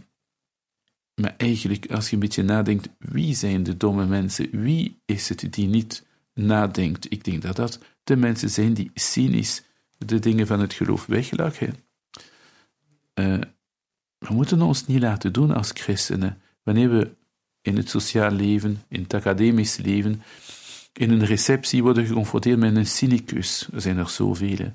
maar 1.14 1.34
eigenlijk, 1.36 1.90
als 1.90 2.08
je 2.08 2.14
een 2.14 2.20
beetje 2.20 2.42
nadenkt, 2.42 2.88
wie 2.98 3.34
zijn 3.34 3.62
de 3.62 3.76
domme 3.76 4.06
mensen? 4.06 4.62
Wie 4.62 5.00
is 5.04 5.28
het 5.28 5.46
die 5.50 5.68
niet 5.68 6.06
nadenkt? 6.34 7.12
Ik 7.12 7.24
denk 7.24 7.42
dat 7.42 7.56
dat 7.56 7.78
de 8.04 8.16
mensen 8.16 8.50
zijn 8.50 8.74
die 8.74 8.90
cynisch 8.94 9.62
de 9.98 10.18
dingen 10.18 10.46
van 10.46 10.60
het 10.60 10.72
geloof 10.72 11.06
weglachen. 11.06 11.74
Uh, 13.14 13.40
we 14.22 14.34
moeten 14.34 14.62
ons 14.62 14.86
niet 14.86 15.00
laten 15.00 15.32
doen 15.32 15.54
als 15.54 15.70
christenen 15.74 16.40
wanneer 16.62 16.90
we 16.90 17.10
in 17.62 17.76
het 17.76 17.88
sociaal 17.88 18.30
leven, 18.30 18.82
in 18.88 19.02
het 19.02 19.14
academisch 19.14 19.76
leven, 19.76 20.22
in 20.92 21.10
een 21.10 21.24
receptie 21.24 21.82
worden 21.82 22.06
geconfronteerd 22.06 22.58
met 22.58 22.76
een 22.76 22.86
cynicus. 22.86 23.68
Er 23.72 23.80
zijn 23.80 23.96
er 23.96 24.08
zoveel. 24.08 24.72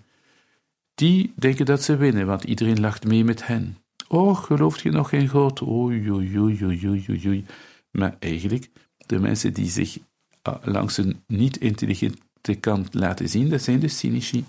Die 0.96 1.34
denken 1.36 1.66
dat 1.66 1.84
ze 1.84 1.96
winnen, 1.96 2.26
want 2.26 2.44
iedereen 2.44 2.80
lacht 2.80 3.06
mee 3.06 3.24
met 3.24 3.48
hen. 3.48 3.78
Oh, 4.08 4.38
gelooft 4.38 4.82
je 4.82 4.92
nog 4.92 5.12
in 5.12 5.28
God? 5.28 5.62
Oei, 5.62 6.12
oei, 6.12 6.40
oei, 6.40 6.88
oei, 6.88 7.28
oei. 7.28 7.46
Maar 7.92 8.16
eigenlijk, 8.20 8.70
de 8.98 9.20
mensen 9.20 9.54
die 9.54 9.70
zich 9.70 9.98
ah, 10.42 10.64
langs 10.64 10.98
een 10.98 11.24
niet-intelligente 11.28 12.56
kant 12.60 12.94
laten 12.94 13.30
zien, 13.30 13.50
dat 13.50 13.62
zijn 13.62 13.80
de 13.80 13.88
cynici. 13.88 14.46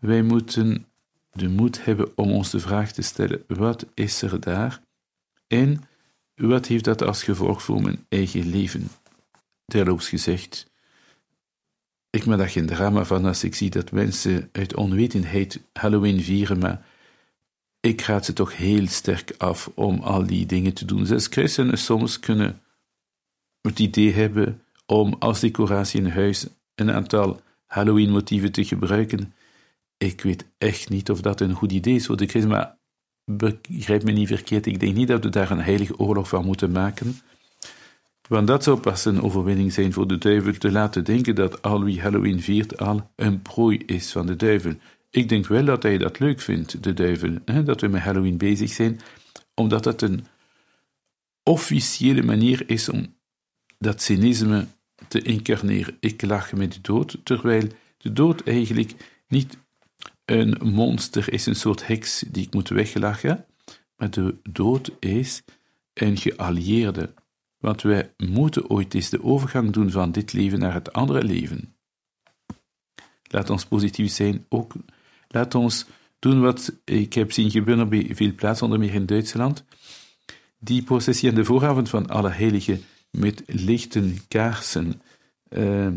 Wij 0.00 0.22
moeten 0.22 0.86
de 1.34 1.48
moed 1.48 1.84
hebben 1.84 2.16
om 2.16 2.30
ons 2.30 2.50
de 2.50 2.60
vraag 2.60 2.92
te 2.92 3.02
stellen: 3.02 3.44
wat 3.46 3.86
is 3.94 4.22
er 4.22 4.40
daar? 4.40 4.80
En 5.46 5.82
wat 6.34 6.66
heeft 6.66 6.84
dat 6.84 7.02
als 7.02 7.22
gevolg 7.22 7.62
voor 7.62 7.82
mijn 7.82 8.06
eigen 8.08 8.48
leven? 8.48 8.88
Terloops 9.66 10.08
gezegd, 10.08 10.70
ik 12.10 12.26
maak 12.26 12.38
daar 12.38 12.48
geen 12.48 12.66
drama 12.66 13.04
van 13.04 13.24
als 13.24 13.44
ik 13.44 13.54
zie 13.54 13.70
dat 13.70 13.92
mensen 13.92 14.48
uit 14.52 14.74
onwetendheid 14.74 15.60
Halloween 15.72 16.22
vieren, 16.22 16.58
maar 16.58 16.86
ik 17.80 18.00
raad 18.00 18.24
ze 18.24 18.32
toch 18.32 18.56
heel 18.56 18.86
sterk 18.86 19.34
af 19.38 19.70
om 19.74 20.00
al 20.00 20.26
die 20.26 20.46
dingen 20.46 20.72
te 20.72 20.84
doen. 20.84 21.06
Zelfs 21.06 21.26
christenen 21.26 21.78
soms 21.78 22.20
kunnen 22.20 22.60
het 23.60 23.78
idee 23.78 24.12
hebben 24.12 24.62
om 24.86 25.16
als 25.18 25.40
decoratie 25.40 26.00
in 26.00 26.10
huis 26.10 26.46
een 26.74 26.90
aantal 26.90 27.40
Halloween-motieven 27.66 28.52
te 28.52 28.64
gebruiken. 28.64 29.34
Ik 29.96 30.20
weet 30.20 30.46
echt 30.58 30.88
niet 30.88 31.10
of 31.10 31.20
dat 31.20 31.40
een 31.40 31.54
goed 31.54 31.72
idee 31.72 31.94
is 31.94 32.06
voor 32.06 32.16
de 32.16 32.26
christen, 32.26 32.50
maar 32.50 32.78
begrijp 33.24 34.04
me 34.04 34.12
niet 34.12 34.28
verkeerd, 34.28 34.66
ik 34.66 34.80
denk 34.80 34.94
niet 34.94 35.08
dat 35.08 35.24
we 35.24 35.30
daar 35.30 35.50
een 35.50 35.60
heilige 35.60 35.98
oorlog 35.98 36.28
van 36.28 36.44
moeten 36.44 36.70
maken. 36.70 37.16
Want 38.28 38.46
dat 38.46 38.62
zou 38.62 38.78
pas 38.80 39.04
een 39.04 39.22
overwinning 39.22 39.72
zijn 39.72 39.92
voor 39.92 40.06
de 40.06 40.18
duivel, 40.18 40.52
te 40.52 40.72
laten 40.72 41.04
denken 41.04 41.34
dat 41.34 41.62
al 41.62 41.84
wie 41.84 42.00
Halloween 42.00 42.40
viert 42.40 42.78
al 42.78 43.10
een 43.16 43.42
prooi 43.42 43.78
is 43.86 44.12
van 44.12 44.26
de 44.26 44.36
duivel. 44.36 44.74
Ik 45.10 45.28
denk 45.28 45.46
wel 45.46 45.64
dat 45.64 45.82
hij 45.82 45.98
dat 45.98 46.18
leuk 46.18 46.40
vindt, 46.40 46.82
de 46.82 46.94
duivel, 46.94 47.38
hè, 47.44 47.62
dat 47.62 47.80
we 47.80 47.88
met 47.88 48.02
Halloween 48.02 48.36
bezig 48.36 48.70
zijn, 48.70 49.00
omdat 49.54 49.84
dat 49.84 50.02
een 50.02 50.26
officiële 51.42 52.22
manier 52.22 52.62
is 52.66 52.88
om 52.88 53.14
dat 53.78 54.02
cynisme 54.02 54.66
te 55.08 55.22
incarneren. 55.22 55.96
Ik 56.00 56.22
lach 56.22 56.52
met 56.52 56.72
de 56.72 56.80
dood, 56.80 57.18
terwijl 57.22 57.68
de 57.98 58.12
dood 58.12 58.42
eigenlijk 58.42 58.94
niet 59.28 59.58
een 60.24 60.58
monster 60.62 61.32
is, 61.32 61.46
een 61.46 61.56
soort 61.56 61.86
heks 61.86 62.24
die 62.28 62.46
ik 62.46 62.54
moet 62.54 62.68
weglachen, 62.68 63.46
maar 63.96 64.10
de 64.10 64.36
dood 64.42 64.90
is 64.98 65.42
een 65.94 66.16
geallieerde. 66.16 67.14
Want 67.58 67.82
wij 67.82 68.12
moeten 68.16 68.70
ooit 68.70 68.94
eens 68.94 69.10
de 69.10 69.22
overgang 69.22 69.72
doen 69.72 69.90
van 69.90 70.12
dit 70.12 70.32
leven 70.32 70.58
naar 70.58 70.74
het 70.74 70.92
andere 70.92 71.24
leven. 71.24 71.76
Laat 73.30 73.50
ons 73.50 73.64
positief 73.64 74.12
zijn, 74.12 74.46
ook 74.48 74.72
Laat 75.34 75.54
ons 75.54 75.86
doen 76.18 76.40
wat 76.40 76.72
ik 76.84 77.12
heb 77.12 77.32
zien 77.32 77.50
gebeuren 77.50 77.88
bij 77.88 78.10
veel 78.10 78.34
plaatsen, 78.34 78.64
onder 78.64 78.80
meer 78.80 78.94
in 78.94 79.06
Duitsland. 79.06 79.64
Die 80.58 80.82
processie 80.82 81.28
aan 81.28 81.34
de 81.34 81.44
vooravond 81.44 81.88
van 81.88 82.06
alle 82.06 82.30
heiligen 82.30 82.82
met 83.10 83.42
lichten 83.46 84.18
kaarsen, 84.28 85.02
uh, 85.48 85.88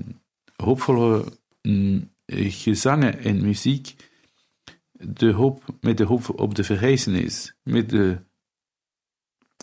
hoopvolle 0.55 1.25
mm, 1.61 2.09
gezangen 2.47 3.19
en 3.19 3.41
muziek, 3.41 3.95
de 4.99 5.31
hoop, 5.31 5.63
met 5.81 5.97
de 5.97 6.03
hoop 6.03 6.39
op 6.39 6.55
de 6.55 6.63
verrijzenis, 6.63 7.55
met 7.63 7.89
de 7.89 8.25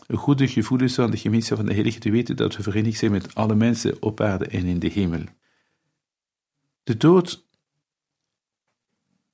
goede 0.07 0.47
gevoelens 0.47 0.93
van 0.93 1.11
de 1.11 1.17
gemeenschap 1.17 1.57
van 1.57 1.65
de 1.65 1.73
heiligen 1.73 2.01
te 2.01 2.11
weten 2.11 2.35
dat 2.35 2.55
we 2.55 2.63
verenigd 2.63 2.97
zijn 2.97 3.11
met 3.11 3.35
alle 3.35 3.55
mensen 3.55 4.01
op 4.01 4.21
aarde 4.21 4.47
en 4.47 4.65
in 4.65 4.79
de 4.79 4.87
hemel. 4.87 5.23
De 6.83 6.97
dood 6.97 7.45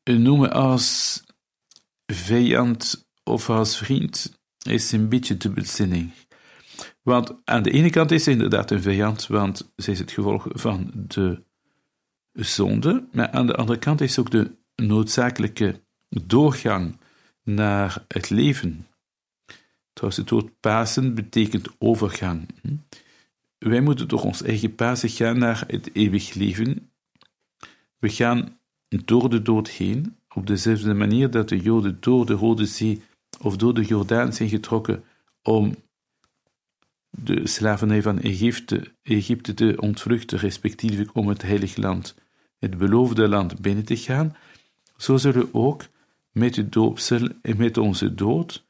noemen 0.03 0.51
als 0.51 1.24
vijand 2.05 3.10
of 3.24 3.50
als 3.50 3.77
vriend 3.77 4.39
is 4.65 4.91
een 4.91 5.10
beetje 5.10 5.38
dubbelzinnig. 5.38 6.25
Want 7.01 7.36
aan 7.46 7.63
de 7.63 7.72
ene 7.72 7.89
kant 7.89 8.12
is 8.12 8.24
ze 8.24 8.31
inderdaad 8.31 8.72
een 8.72 8.81
vijand, 8.81 9.27
want 9.27 9.72
ze 9.75 9.91
is 9.91 10.00
het 10.00 10.12
gevolg 10.12 10.48
van 10.50 10.91
de 10.93 11.43
zonde, 12.31 13.08
maar 13.12 13.31
aan 13.31 13.48
de 13.48 13.55
andere 13.55 13.79
kant 13.79 14.01
is 14.01 14.20
ook 14.20 14.31
de 14.31 14.58
noodzakelijke 14.75 15.81
doorgang 16.11 16.97
naar 17.43 18.05
het 18.07 18.29
leven. 18.29 18.87
Trouwens, 19.93 20.21
het 20.21 20.29
woord 20.29 20.59
Pasen 20.59 21.15
betekent 21.15 21.67
overgang. 21.77 22.47
Wij 23.57 23.81
moeten 23.81 24.07
door 24.07 24.21
ons 24.21 24.41
eigen 24.41 24.75
Pasen 24.75 25.09
gaan 25.09 25.37
naar 25.37 25.63
het 25.67 25.95
eeuwig 25.95 26.33
leven. 26.33 26.91
We 27.97 28.09
gaan 28.09 28.59
door 28.87 29.29
de 29.29 29.41
dood 29.41 29.69
heen, 29.69 30.17
op 30.33 30.47
dezelfde 30.47 30.93
manier 30.93 31.29
dat 31.29 31.49
de 31.49 31.59
Joden 31.59 31.97
door 31.99 32.25
de 32.25 32.33
Rode 32.33 32.65
Zee 32.65 33.01
of 33.39 33.57
door 33.57 33.73
de 33.73 33.83
Jordaan 33.83 34.33
zijn 34.33 34.49
getrokken 34.49 35.03
om 35.41 35.75
de 37.09 37.47
slavernij 37.47 38.01
van 38.01 38.19
Egypte, 38.19 38.91
Egypte 39.03 39.53
te 39.53 39.77
ontvluchten, 39.79 40.37
respectievelijk 40.37 41.15
om 41.15 41.27
het 41.27 41.41
heilige 41.41 41.81
land, 41.81 42.15
het 42.59 42.77
beloofde 42.77 43.27
land 43.27 43.59
binnen 43.59 43.85
te 43.85 43.97
gaan, 43.97 44.35
zo 44.97 45.17
zullen 45.17 45.53
ook 45.53 45.83
met 46.31 46.53
de 46.53 46.69
doopsel 46.69 47.27
en 47.41 47.57
met 47.57 47.77
onze 47.77 48.13
dood 48.13 48.65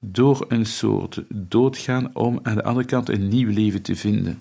door 0.00 0.44
een 0.48 0.66
soort 0.66 1.24
dood 1.28 1.76
gaan 1.76 2.14
om 2.14 2.40
aan 2.42 2.54
de 2.54 2.62
andere 2.62 2.86
kant 2.86 3.08
een 3.08 3.28
nieuw 3.28 3.50
leven 3.50 3.82
te 3.82 3.96
vinden. 3.96 4.38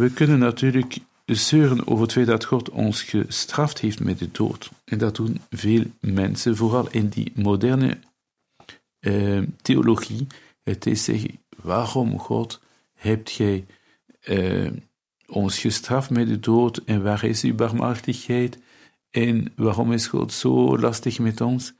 We 0.00 0.10
kunnen 0.10 0.38
natuurlijk 0.38 0.98
zeuren 1.24 1.86
over 1.86 2.02
het 2.02 2.12
feit 2.12 2.26
dat 2.26 2.44
God 2.44 2.70
ons 2.70 3.02
gestraft 3.02 3.80
heeft 3.80 4.00
met 4.00 4.18
de 4.18 4.30
dood. 4.30 4.70
En 4.84 4.98
dat 4.98 5.16
doen 5.16 5.40
veel 5.50 5.84
mensen, 6.00 6.56
vooral 6.56 6.90
in 6.90 7.08
die 7.08 7.32
moderne 7.34 7.98
uh, 9.00 9.42
theologie. 9.62 10.26
Het 10.62 10.86
is 10.86 11.04
zeggen, 11.04 11.40
waarom 11.62 12.18
God 12.18 12.60
hebt 12.92 13.30
gij 13.30 13.66
uh, 14.28 14.70
ons 15.26 15.58
gestraft 15.58 16.10
met 16.10 16.28
de 16.28 16.40
dood 16.40 16.76
en 16.84 17.02
waar 17.02 17.24
is 17.24 17.42
uw 17.42 17.54
barmhartigheid 17.54 18.58
en 19.10 19.52
waarom 19.56 19.92
is 19.92 20.06
God 20.06 20.32
zo 20.32 20.78
lastig 20.78 21.18
met 21.18 21.40
ons? 21.40 21.72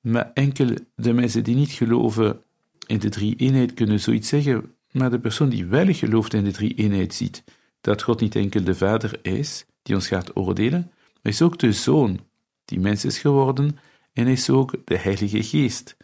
Maar 0.00 0.30
enkel 0.34 0.74
de 0.94 1.12
mensen 1.12 1.44
die 1.44 1.54
niet 1.54 1.72
geloven 1.72 2.42
in 2.86 2.98
de 2.98 3.08
drie 3.08 3.36
eenheid 3.36 3.74
kunnen 3.74 4.00
zoiets 4.00 4.28
zeggen, 4.28 4.77
maar 4.90 5.10
de 5.10 5.18
persoon 5.18 5.48
die 5.48 5.66
wel 5.66 5.94
gelooft 5.94 6.34
in 6.34 6.44
de 6.44 6.50
drie 6.50 6.74
eenheid 6.74 7.14
ziet 7.14 7.44
dat 7.80 8.02
God 8.02 8.20
niet 8.20 8.36
enkel 8.36 8.64
de 8.64 8.74
Vader 8.74 9.18
is, 9.22 9.64
die 9.82 9.94
ons 9.94 10.08
gaat 10.08 10.36
oordelen, 10.36 10.92
maar 11.22 11.32
is 11.32 11.42
ook 11.42 11.58
de 11.58 11.72
Zoon, 11.72 12.20
die 12.64 12.80
mens 12.80 13.04
is 13.04 13.18
geworden, 13.18 13.78
en 14.12 14.26
is 14.26 14.50
ook 14.50 14.74
de 14.84 14.98
Heilige 14.98 15.42
Geest, 15.42 15.96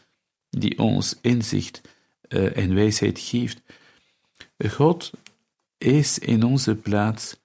die 0.50 0.78
ons 0.78 1.18
inzicht 1.20 1.80
uh, 2.28 2.56
en 2.56 2.74
wijsheid 2.74 3.18
geeft. 3.18 3.62
God 4.68 5.10
is 5.78 6.18
in 6.18 6.42
onze 6.44 6.74
plaats 6.74 7.36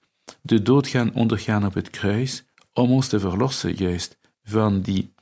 de 0.42 0.62
dood 0.62 0.88
gaan 0.88 1.14
ondergaan 1.14 1.66
op 1.66 1.74
het 1.74 1.90
kruis, 1.90 2.44
om 2.74 2.92
ons 2.92 3.08
te 3.08 3.20
verlossen 3.20 3.76
juist 3.76 4.18
van 4.44 4.82
die 4.82 5.14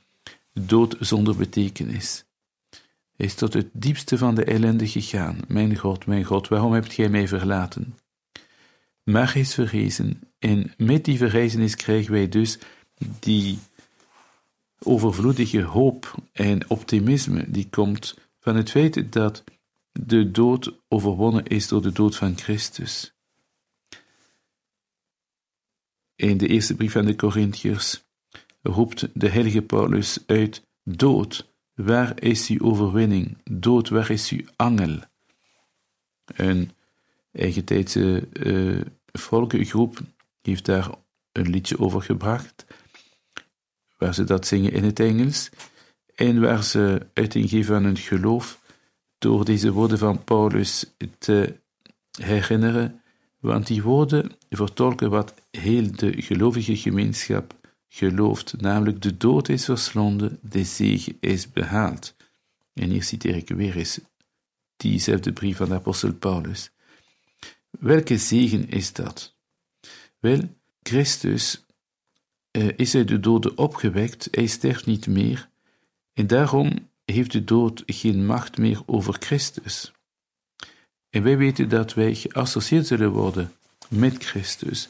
dood 0.52 0.96
zonder 1.00 1.36
betekenis 1.36 2.24
is 3.18 3.34
tot 3.34 3.52
het 3.52 3.68
diepste 3.72 4.18
van 4.18 4.34
de 4.34 4.44
ellende 4.44 4.88
gegaan. 4.88 5.38
Mijn 5.48 5.76
God, 5.76 6.06
mijn 6.06 6.24
God, 6.24 6.48
waarom 6.48 6.72
hebt 6.72 6.92
gij 6.92 7.08
mij 7.08 7.28
verlaten? 7.28 7.98
Hij 9.04 9.40
is 9.40 9.54
verrezen, 9.54 10.20
en 10.38 10.72
met 10.76 11.04
die 11.04 11.18
verrijzenis 11.18 11.74
krijgen 11.74 12.12
wij 12.12 12.28
dus 12.28 12.58
die 13.18 13.58
overvloedige 14.78 15.62
hoop 15.62 16.14
en 16.32 16.70
optimisme 16.70 17.50
die 17.50 17.68
komt 17.70 18.18
van 18.40 18.56
het 18.56 18.70
feit 18.70 19.12
dat 19.12 19.44
de 19.92 20.30
dood 20.30 20.72
overwonnen 20.88 21.44
is 21.46 21.68
door 21.68 21.82
de 21.82 21.92
dood 21.92 22.16
van 22.16 22.38
Christus. 22.38 23.12
In 26.14 26.36
de 26.36 26.46
eerste 26.46 26.74
brief 26.74 26.96
aan 26.96 27.06
de 27.06 27.16
Corinthiërs 27.16 28.02
roept 28.62 29.08
de 29.14 29.28
heilige 29.28 29.62
Paulus 29.62 30.18
uit: 30.26 30.62
Dood, 30.82 31.52
Waar 31.78 32.22
is 32.22 32.48
uw 32.48 32.60
overwinning? 32.60 33.36
Dood, 33.50 33.88
waar 33.88 34.10
is 34.10 34.30
uw 34.30 34.44
angel? 34.56 34.98
Een 36.24 36.70
eigentijdse 37.32 38.28
uh, 38.32 38.80
volkengroep 39.12 39.98
heeft 40.42 40.64
daar 40.64 40.90
een 41.32 41.50
liedje 41.50 41.78
over 41.78 42.02
gebracht, 42.02 42.66
waar 43.96 44.14
ze 44.14 44.24
dat 44.24 44.46
zingen 44.46 44.72
in 44.72 44.84
het 44.84 45.00
Engels, 45.00 45.50
en 46.14 46.40
waar 46.40 46.64
ze 46.64 47.06
uiting 47.14 47.48
geven 47.48 47.74
aan 47.74 47.84
hun 47.84 47.96
geloof 47.96 48.60
door 49.18 49.44
deze 49.44 49.72
woorden 49.72 49.98
van 49.98 50.24
Paulus 50.24 50.84
te 51.18 51.54
herinneren, 52.20 53.02
want 53.38 53.66
die 53.66 53.82
woorden 53.82 54.32
vertolken 54.50 55.10
wat 55.10 55.34
heel 55.50 55.92
de 55.92 56.22
gelovige 56.22 56.76
gemeenschap 56.76 57.57
gelooft, 57.88 58.60
namelijk 58.60 59.02
de 59.02 59.16
dood 59.16 59.48
is 59.48 59.64
verslonden, 59.64 60.38
de 60.42 60.64
zege 60.64 61.16
is 61.20 61.52
behaald. 61.52 62.16
En 62.74 62.90
hier 62.90 63.02
citeer 63.02 63.36
ik 63.36 63.48
weer 63.48 63.76
eens 63.76 64.00
diezelfde 64.76 65.32
brief 65.32 65.56
van 65.56 65.68
de 65.68 65.74
apostel 65.74 66.12
Paulus. 66.12 66.70
Welke 67.70 68.18
zegen 68.18 68.68
is 68.68 68.92
dat? 68.92 69.36
Wel, 70.18 70.40
Christus 70.82 71.64
uh, 72.52 72.68
is 72.76 72.94
uit 72.94 73.08
de 73.08 73.20
doden 73.20 73.58
opgewekt, 73.58 74.28
hij 74.30 74.46
sterft 74.46 74.86
niet 74.86 75.06
meer, 75.06 75.48
en 76.12 76.26
daarom 76.26 76.88
heeft 77.04 77.32
de 77.32 77.44
dood 77.44 77.82
geen 77.86 78.26
macht 78.26 78.58
meer 78.58 78.82
over 78.86 79.16
Christus. 79.18 79.92
En 81.10 81.22
wij 81.22 81.36
weten 81.36 81.68
dat 81.68 81.94
wij 81.94 82.14
geassocieerd 82.14 82.86
zullen 82.86 83.10
worden 83.10 83.52
met 83.88 84.24
Christus. 84.24 84.88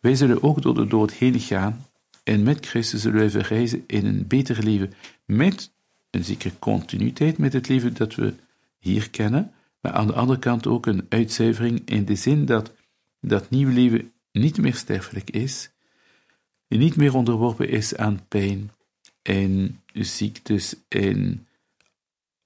Wij 0.00 0.14
zullen 0.14 0.42
ook 0.42 0.62
door 0.62 0.74
de 0.74 0.86
dood 0.86 1.12
heen 1.12 1.40
gaan, 1.40 1.86
en 2.22 2.42
met 2.42 2.66
Christus 2.66 3.02
zullen 3.02 3.18
wij 3.18 3.30
verrijzen 3.30 3.84
in 3.86 4.06
een 4.06 4.26
beter 4.26 4.64
leven, 4.64 4.92
met 5.24 5.70
een 6.10 6.24
zekere 6.24 6.58
continuïteit 6.58 7.38
met 7.38 7.52
het 7.52 7.68
leven 7.68 7.94
dat 7.94 8.14
we 8.14 8.34
hier 8.78 9.10
kennen, 9.10 9.52
maar 9.80 9.92
aan 9.92 10.06
de 10.06 10.12
andere 10.12 10.38
kant 10.38 10.66
ook 10.66 10.86
een 10.86 11.06
uitzuivering 11.08 11.82
in 11.84 12.04
de 12.04 12.14
zin 12.14 12.44
dat 12.44 12.72
dat 13.20 13.50
nieuwe 13.50 13.72
leven 13.72 14.12
niet 14.32 14.58
meer 14.58 14.74
sterfelijk 14.74 15.30
is, 15.30 15.70
niet 16.68 16.96
meer 16.96 17.14
onderworpen 17.14 17.68
is 17.68 17.96
aan 17.96 18.20
pijn 18.28 18.70
en 19.22 19.80
ziektes 19.92 20.76
en 20.88 21.46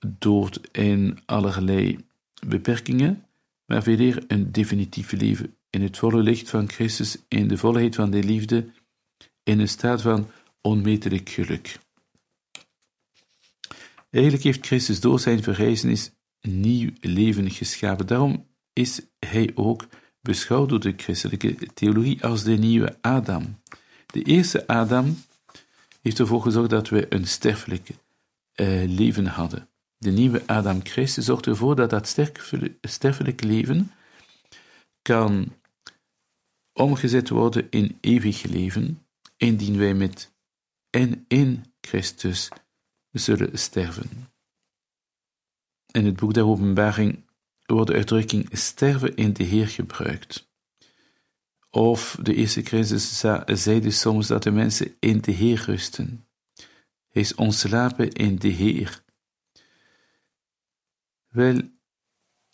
dood 0.06 0.60
en 0.72 1.18
allerlei 1.24 2.04
beperkingen, 2.46 3.24
maar 3.66 3.82
weer 3.82 4.24
een 4.28 4.52
definitief 4.52 5.12
leven. 5.12 5.54
In 5.70 5.82
het 5.82 5.96
volle 5.98 6.22
licht 6.22 6.50
van 6.50 6.68
Christus, 6.68 7.18
in 7.28 7.48
de 7.48 7.56
volheid 7.56 7.94
van 7.94 8.10
de 8.10 8.22
liefde, 8.22 8.66
in 9.46 9.60
een 9.60 9.68
staat 9.68 10.02
van 10.02 10.30
onmetelijk 10.60 11.28
geluk. 11.28 11.78
Eigenlijk 14.10 14.44
heeft 14.44 14.66
Christus 14.66 15.00
door 15.00 15.20
zijn 15.20 15.42
verrijzenis 15.42 16.10
nieuw 16.40 16.90
leven 17.00 17.50
geschapen. 17.50 18.06
Daarom 18.06 18.46
is 18.72 19.00
hij 19.18 19.50
ook 19.54 19.86
beschouwd 20.20 20.68
door 20.68 20.80
de 20.80 20.94
christelijke 20.96 21.54
theologie 21.74 22.24
als 22.24 22.42
de 22.42 22.56
nieuwe 22.56 22.96
Adam. 23.00 23.60
De 24.06 24.22
eerste 24.22 24.66
Adam 24.66 25.16
heeft 26.02 26.18
ervoor 26.18 26.42
gezorgd 26.42 26.70
dat 26.70 26.88
we 26.88 27.06
een 27.08 27.26
sterfelijk 27.26 27.88
uh, 27.88 28.82
leven 28.86 29.26
hadden. 29.26 29.68
De 29.98 30.10
nieuwe 30.10 30.42
Adam 30.46 30.80
Christus 30.82 31.24
zorgt 31.24 31.46
ervoor 31.46 31.76
dat 31.76 31.90
dat 31.90 32.16
sterfelijk 32.80 33.42
leven 33.42 33.90
kan 35.02 35.52
omgezet 36.72 37.28
worden 37.28 37.66
in 37.70 37.98
eeuwig 38.00 38.42
leven, 38.42 39.05
indien 39.36 39.78
wij 39.78 39.94
met 39.94 40.34
en 40.90 41.24
in 41.28 41.74
Christus 41.80 42.48
zullen 43.10 43.58
sterven. 43.58 44.30
In 45.90 46.04
het 46.04 46.16
boek 46.16 46.34
der 46.34 46.46
Openbaring 46.46 47.24
wordt 47.66 47.90
de 47.90 47.96
uitdrukking 47.96 48.48
sterven 48.52 49.16
in 49.16 49.32
de 49.32 49.44
Heer 49.44 49.68
gebruikt. 49.68 50.48
Of 51.70 52.18
de 52.22 52.34
eerste 52.34 52.62
Christus 52.62 53.24
zeide 53.46 53.90
soms 53.90 54.26
dat 54.26 54.42
de 54.42 54.50
mensen 54.50 54.96
in 54.98 55.20
de 55.20 55.32
Heer 55.32 55.62
rusten. 55.66 56.26
Hij 57.08 57.22
is 57.22 57.34
ontslapen 57.34 58.12
in 58.12 58.36
de 58.36 58.48
Heer. 58.48 59.04
Wel, 61.28 61.60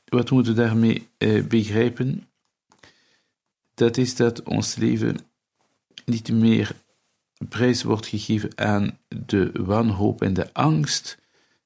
wat 0.04 0.30
moeten 0.30 0.54
we 0.54 0.60
daarmee 0.60 1.08
eh, 1.18 1.44
begrijpen? 1.44 2.30
Dat 3.74 3.96
is 3.96 4.16
dat 4.16 4.42
ons 4.42 4.74
leven 4.74 5.31
niet 6.04 6.32
meer 6.32 6.74
prijs 7.48 7.82
wordt 7.82 8.06
gegeven 8.06 8.58
aan 8.58 8.98
de 9.08 9.50
wanhoop 9.52 10.22
en 10.22 10.34
de 10.34 10.54
angst, 10.54 11.18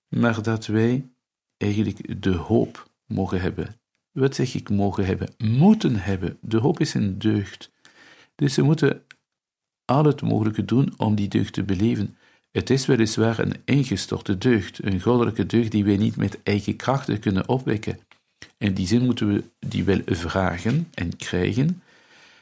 maar 0.09 0.42
dat 0.42 0.66
wij 0.66 1.09
eigenlijk 1.57 2.22
de 2.22 2.35
hoop 2.35 2.90
mogen 3.07 3.40
hebben. 3.40 3.77
Wat 4.12 4.35
zeg 4.35 4.55
ik 4.55 4.70
mogen 4.70 5.07
hebben? 5.07 5.29
Moeten 5.38 5.96
hebben. 5.96 6.38
De 6.40 6.57
hoop 6.57 6.81
is 6.81 6.94
een 6.94 7.18
deugd. 7.18 7.70
Dus 8.35 8.57
we 8.57 8.62
moeten 8.62 9.03
al 9.85 10.05
het 10.05 10.22
mogelijke 10.22 10.64
doen 10.64 10.94
om 10.96 11.14
die 11.14 11.29
deugd 11.29 11.53
te 11.53 11.62
beleven. 11.62 12.16
Het 12.53 12.70
is 12.70 12.87
weliswaar 12.87 13.38
een 13.38 13.55
ingestorte 13.64 14.38
deugd, 14.38 14.85
een 14.85 15.01
goddelijke 15.01 15.46
deugd 15.46 15.70
die 15.70 15.85
wij 15.85 15.96
niet 15.96 16.16
met 16.16 16.42
eigen 16.42 16.77
krachten 16.77 17.18
kunnen 17.18 17.49
opwekken. 17.49 17.99
In 18.59 18.75
die 18.75 18.87
zin 18.87 19.05
moeten 19.05 19.29
we 19.29 19.44
die 19.59 19.85
wel 19.85 20.01
vragen 20.05 20.88
en 20.94 21.16
krijgen, 21.16 21.83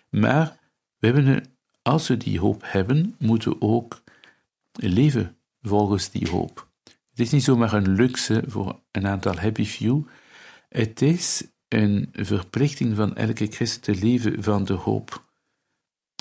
maar 0.08 0.58
we 0.98 1.06
hebben, 1.06 1.44
als 1.84 2.08
we 2.08 2.16
die 2.16 2.40
hoop 2.40 2.62
hebben, 2.64 3.14
moeten 3.18 3.50
we 3.50 3.60
ook 3.60 4.02
leven 4.72 5.36
volgens 5.62 6.10
die 6.10 6.30
hoop. 6.30 6.68
Het 6.84 7.20
is 7.20 7.30
niet 7.30 7.42
zomaar 7.42 7.72
een 7.72 7.94
luxe 7.94 8.42
voor 8.46 8.80
een 8.90 9.06
aantal 9.06 9.36
happy 9.36 9.64
few, 9.64 10.02
het 10.68 11.02
is 11.02 11.46
een 11.68 12.08
verplichting 12.12 12.96
van 12.96 13.16
elke 13.16 13.46
christen 13.46 13.80
te 13.80 13.94
leven 13.94 14.42
van 14.42 14.64
de 14.64 14.72
hoop. 14.72 15.24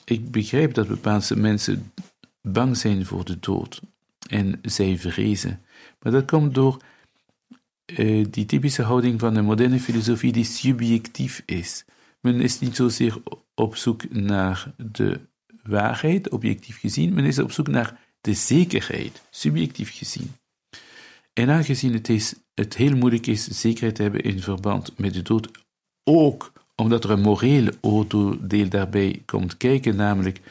Ik 0.06 0.32
begrijp 0.32 0.74
dat 0.74 0.88
bepaalde 0.88 1.36
mensen 1.36 1.92
bang 2.42 2.78
zijn 2.78 3.06
voor 3.06 3.26
de 3.26 3.40
dood 3.40 3.82
en 4.30 4.60
zij 4.62 4.98
vrezen. 4.98 5.62
Maar 6.00 6.12
dat 6.12 6.26
komt 6.26 6.54
door 6.54 6.82
uh, 7.86 8.26
die 8.30 8.46
typische 8.46 8.84
houding 8.84 9.20
van 9.20 9.34
de 9.34 9.42
moderne 9.42 9.80
filosofie 9.80 10.32
die 10.32 10.46
subjectief 10.46 11.44
is. 11.46 11.86
Men 12.20 12.42
is 12.42 12.60
niet 12.60 12.76
zozeer 12.76 13.22
op 13.56 13.76
zoek 13.76 14.10
naar 14.10 14.74
de 14.78 15.20
waarheid, 15.64 16.30
objectief 16.30 16.80
gezien, 16.80 17.14
men 17.14 17.26
is 17.26 17.40
op 17.40 17.52
zoek 17.52 17.68
naar 17.68 18.00
de 18.22 18.34
zekerheid, 18.34 19.22
subjectief 19.30 19.98
gezien. 19.98 20.36
En 21.34 21.50
aangezien 21.50 21.94
het, 21.94 22.10
is, 22.10 22.36
het 22.54 22.76
heel 22.76 22.96
moeilijk 22.96 23.28
is 23.28 23.48
zekerheid 23.48 23.96
te 23.96 24.02
hebben 24.02 24.24
in 24.24 24.42
verband 24.42 24.98
met 24.98 25.14
de 25.14 25.22
dood, 25.22 25.50
ook 26.04 26.52
omdat 26.76 27.04
er 27.04 27.10
een 27.10 27.22
moreel 27.22 27.68
oordeel 27.82 28.70
daarbij 28.70 29.22
komt 29.26 29.58
kijken, 29.58 29.96
namelijk 29.96 30.42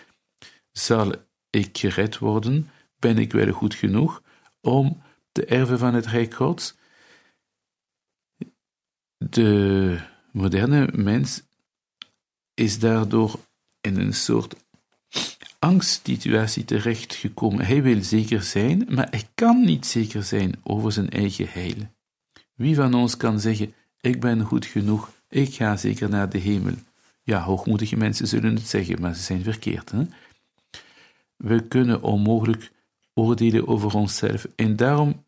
zal 0.73 1.15
ik 1.51 1.79
gered 1.79 2.19
worden, 2.19 2.71
ben 2.99 3.19
ik 3.19 3.33
wel 3.33 3.53
goed 3.53 3.75
genoeg 3.75 4.23
om 4.61 5.03
te 5.33 5.45
erven 5.45 5.79
van 5.79 5.95
het 5.95 6.07
Rijk 6.07 6.35
Gods? 6.35 6.75
De 9.17 10.01
moderne 10.33 10.89
mens 10.93 11.43
is 12.55 12.79
daardoor 12.79 13.41
in 13.81 13.97
een 13.97 14.15
soort 14.15 14.62
angstsituatie 15.59 16.65
terechtgekomen. 16.65 17.65
Hij 17.65 17.83
wil 17.83 18.03
zeker 18.03 18.43
zijn, 18.43 18.87
maar 18.89 19.09
hij 19.11 19.25
kan 19.35 19.65
niet 19.65 19.87
zeker 19.87 20.23
zijn 20.23 20.55
over 20.63 20.93
zijn 20.93 21.11
eigen 21.11 21.49
heil. 21.49 21.75
Wie 22.55 22.75
van 22.75 22.95
ons 22.95 23.17
kan 23.17 23.41
zeggen: 23.41 23.75
Ik 24.01 24.21
ben 24.21 24.41
goed 24.41 24.67
genoeg, 24.67 25.11
ik 25.29 25.55
ga 25.55 25.77
zeker 25.77 26.09
naar 26.09 26.29
de 26.29 26.39
hemel? 26.39 26.75
Ja, 27.23 27.41
hoogmoedige 27.41 27.97
mensen 27.97 28.27
zullen 28.27 28.55
het 28.55 28.67
zeggen, 28.69 29.01
maar 29.01 29.15
ze 29.15 29.23
zijn 29.23 29.43
verkeerd. 29.43 29.91
Hè? 29.91 30.03
We 31.37 31.67
kunnen 31.69 32.03
onmogelijk 32.03 32.71
oordelen 33.15 33.69
over 33.69 33.95
onszelf 33.95 34.47
en 34.57 34.77
daarom 34.77 35.25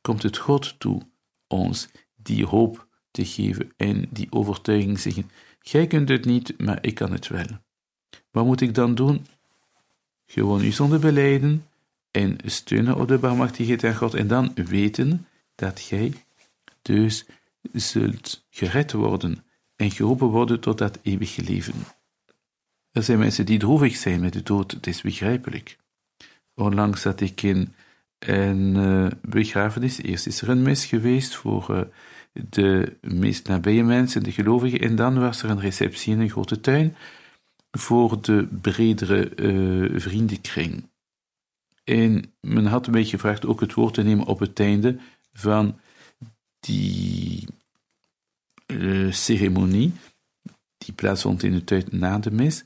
komt 0.00 0.22
het 0.22 0.36
God 0.36 0.74
toe 0.78 1.02
ons 1.46 1.88
die 2.16 2.46
hoop 2.46 2.88
te 3.10 3.24
geven 3.24 3.72
en 3.76 4.06
die 4.10 4.26
overtuiging 4.30 5.00
zeggen: 5.00 5.30
Gij 5.58 5.86
kunt 5.86 6.08
het 6.08 6.24
niet, 6.24 6.60
maar 6.60 6.78
ik 6.80 6.94
kan 6.94 7.12
het 7.12 7.28
wel. 7.28 7.46
Wat 8.34 8.44
moet 8.44 8.60
ik 8.60 8.74
dan 8.74 8.94
doen? 8.94 9.26
Gewoon 10.26 10.60
uw 10.60 10.72
zonde 10.72 10.98
beleiden 10.98 11.66
en 12.10 12.38
steunen 12.44 12.96
op 12.96 13.08
de 13.08 13.18
barmhartigheid 13.18 13.80
van 13.80 13.94
God 13.94 14.14
en 14.14 14.26
dan 14.26 14.52
weten 14.54 15.26
dat 15.54 15.80
gij 15.80 16.12
dus 16.82 17.26
zult 17.72 18.44
gered 18.50 18.92
worden 18.92 19.44
en 19.76 19.90
geroepen 19.90 20.26
worden 20.26 20.60
tot 20.60 20.78
dat 20.78 20.98
eeuwige 21.02 21.42
leven. 21.42 21.74
Er 22.92 23.02
zijn 23.02 23.18
mensen 23.18 23.46
die 23.46 23.58
droevig 23.58 23.96
zijn 23.96 24.20
met 24.20 24.32
de 24.32 24.42
dood, 24.42 24.70
het 24.70 24.86
is 24.86 25.02
begrijpelijk. 25.02 25.76
Onlangs 26.54 27.00
zat 27.00 27.20
ik 27.20 27.42
in 27.42 27.74
een 28.18 28.74
uh, 28.76 29.06
begrafenis. 29.22 30.02
Eerst 30.02 30.26
is 30.26 30.40
er 30.40 30.48
een 30.48 30.62
mis 30.62 30.84
geweest 30.84 31.34
voor 31.34 31.66
uh, 31.70 31.80
de 32.48 32.96
meest 33.00 33.48
nabije 33.48 33.84
mensen, 33.84 34.22
de 34.22 34.32
gelovigen, 34.32 34.80
en 34.80 34.96
dan 34.96 35.20
was 35.20 35.42
er 35.42 35.50
een 35.50 35.60
receptie 35.60 36.12
in 36.12 36.20
een 36.20 36.30
grote 36.30 36.60
tuin 36.60 36.96
voor 37.78 38.22
de 38.22 38.48
bredere 38.60 39.36
uh, 39.36 40.00
vriendenkring. 40.00 40.88
En 41.84 42.34
men 42.40 42.66
had 42.66 42.86
een 42.86 42.92
beetje 42.92 43.16
gevraagd 43.16 43.46
ook 43.46 43.60
het 43.60 43.74
woord 43.74 43.94
te 43.94 44.02
nemen 44.02 44.26
op 44.26 44.38
het 44.38 44.60
einde 44.60 44.98
van 45.32 45.80
die 46.60 47.48
uh, 48.66 49.12
ceremonie, 49.12 49.92
die 50.78 50.94
plaatsvond 50.94 51.42
in 51.42 51.52
de 51.52 51.64
tijd 51.64 51.92
na 51.92 52.18
de 52.18 52.30
mis, 52.30 52.64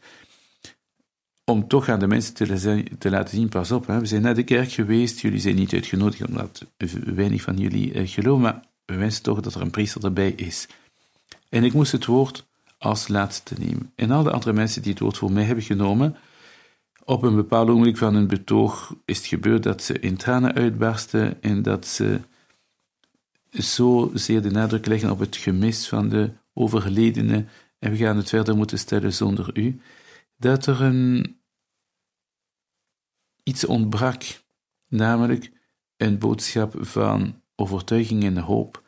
om 1.44 1.68
toch 1.68 1.88
aan 1.88 1.99
de 1.99 2.07
mensen 2.07 2.35
te, 2.35 2.85
te 2.99 3.11
laten 3.11 3.37
zien, 3.37 3.49
pas 3.49 3.73
op, 3.73 3.87
hè, 3.87 4.01
we 4.01 4.07
zijn 4.07 4.23
naar 4.23 4.35
de 4.35 4.44
kerk 4.44 4.73
geweest, 4.73 5.21
jullie 5.21 5.40
zijn 5.40 5.55
niet 5.55 5.73
uitgenodigd 5.73 6.29
omdat 6.29 6.66
weinig 7.05 7.42
van 7.42 7.57
jullie 7.57 7.92
uh, 7.92 8.09
geloven, 8.09 8.42
maar 8.42 8.64
we 8.85 8.97
wensen 8.97 9.23
toch 9.23 9.40
dat 9.40 9.55
er 9.55 9.61
een 9.61 9.71
priester 9.71 10.05
erbij 10.05 10.31
is. 10.31 10.68
En 11.49 11.64
ik 11.64 11.73
moest 11.73 11.92
het 11.92 12.05
woord 12.05 12.48
als 12.79 13.09
laatste 13.09 13.55
nemen. 13.59 13.93
En 13.95 14.11
al 14.11 14.23
de 14.23 14.31
andere 14.31 14.53
mensen 14.53 14.83
die 14.83 14.91
het 14.93 15.01
woord 15.01 15.19
voor 15.19 15.33
mij 15.33 15.45
hebben 15.45 15.64
genomen, 15.64 16.17
op 17.05 17.23
een 17.23 17.35
bepaald 17.35 17.69
ogenblik 17.69 17.97
van 17.97 18.14
hun 18.14 18.27
betoog 18.27 18.95
is 19.05 19.17
het 19.17 19.27
gebeurd 19.27 19.62
dat 19.62 19.83
ze 19.83 19.99
in 19.99 20.17
tranen 20.17 20.55
uitbarsten 20.55 21.43
en 21.43 21.62
dat 21.62 21.87
ze 21.87 22.21
zo 23.51 24.11
zeer 24.14 24.43
de 24.43 24.51
nadruk 24.51 24.87
leggen 24.87 25.11
op 25.11 25.19
het 25.19 25.37
gemis 25.37 25.88
van 25.88 26.09
de 26.09 26.31
overledene 26.53 27.45
en 27.79 27.91
we 27.91 27.97
gaan 27.97 28.17
het 28.17 28.29
verder 28.29 28.57
moeten 28.57 28.79
stellen 28.79 29.12
zonder 29.12 29.59
u, 29.59 29.81
dat 30.37 30.67
er 30.67 30.83
een 30.83 31.38
iets 33.43 33.64
ontbrak, 33.67 34.23
namelijk 34.88 35.53
een 35.97 36.19
boodschap 36.19 36.75
van 36.79 37.43
overtuiging 37.55 38.25
en 38.25 38.38
hoop. 38.38 38.83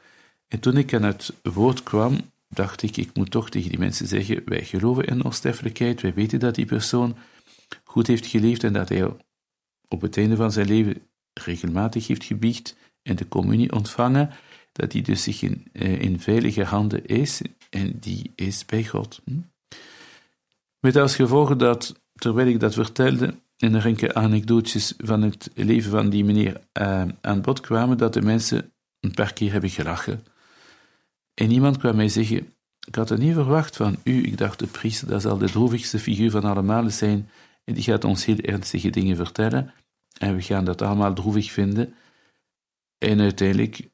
En 0.49 0.61
toen 0.61 0.77
ik 0.77 0.95
aan 0.95 1.03
het 1.03 1.35
woord 1.43 1.83
kwam, 1.83 2.19
dacht 2.51 2.83
ik, 2.83 2.97
ik 2.97 3.11
moet 3.15 3.31
toch 3.31 3.51
tegen 3.51 3.71
die 3.71 3.79
mensen 3.79 4.07
zeggen, 4.07 4.43
wij 4.45 4.65
geloven 4.65 5.05
in 5.05 5.25
onsterfelijkheid, 5.25 6.01
wij 6.01 6.15
weten 6.15 6.39
dat 6.39 6.55
die 6.55 6.67
persoon 6.67 7.17
goed 7.85 8.07
heeft 8.07 8.27
geleefd 8.27 8.65
en 8.65 8.73
dat 8.73 8.89
hij 8.89 9.17
op 9.89 10.01
het 10.01 10.17
einde 10.17 10.37
van 10.37 10.53
zijn 10.53 10.67
leven 10.67 11.03
regelmatig 11.33 12.07
heeft 12.07 12.25
gebiecht 12.25 12.77
en 13.03 13.17
de 13.17 13.29
communie 13.29 13.73
ontvangen, 13.73 14.31
dat 14.73 14.91
die 14.91 15.03
dus 15.03 15.23
zich 15.23 15.43
in, 15.43 15.67
eh, 15.73 16.01
in 16.01 16.21
veilige 16.21 16.65
handen 16.65 17.07
is 17.07 17.41
en 17.71 17.99
die 17.99 18.33
is 18.35 18.65
bij 18.65 18.85
God. 18.85 19.21
Hm? 19.25 19.41
Met 20.81 20.97
als 20.97 21.15
gevolg 21.15 21.57
dat, 21.57 22.01
terwijl 22.15 22.49
ik 22.49 22.61
dat 22.61 22.75
vertelde, 22.75 23.35
en 23.57 23.75
er 23.75 23.87
enkele 23.87 24.15
anekdotes 24.15 24.95
van 24.99 25.23
het 25.23 25.51
leven 25.55 25.91
van 25.91 26.11
die 26.11 26.25
meneer 26.25 26.61
uh, 26.81 27.03
aan 27.21 27.41
bod 27.41 27.61
kwamen, 27.61 27.99
dat 27.99 28.13
de 28.13 28.23
mensen 28.23 28.73
een 29.01 29.15
paar 29.15 29.33
keer 29.33 29.53
hebben 29.53 29.71
gelachen. 29.71 30.25
En 31.41 31.51
iemand 31.51 31.79
kwam 31.79 31.97
mij 31.97 32.09
zeggen, 32.09 32.53
ik 32.87 32.95
had 32.95 33.09
het 33.09 33.19
niet 33.19 33.35
verwacht 33.35 33.77
van 33.77 33.97
u, 34.05 34.23
ik 34.23 34.39
dacht 34.39 34.59
de 34.59 34.67
priester, 34.67 35.09
dat 35.09 35.23
zal 35.23 35.39
de 35.39 35.51
droevigste 35.51 35.99
figuur 35.99 36.31
van 36.31 36.45
allemaal 36.45 36.91
zijn, 36.91 37.29
en 37.65 37.75
die 37.75 37.83
gaat 37.83 38.05
ons 38.05 38.25
heel 38.25 38.39
ernstige 38.39 38.91
dingen 38.91 39.17
vertellen, 39.17 39.73
en 40.19 40.35
we 40.35 40.43
gaan 40.43 40.65
dat 40.65 40.83
allemaal 40.83 41.15
droevig 41.15 41.51
vinden. 41.51 41.95
En 42.99 43.21
uiteindelijk 43.21 43.89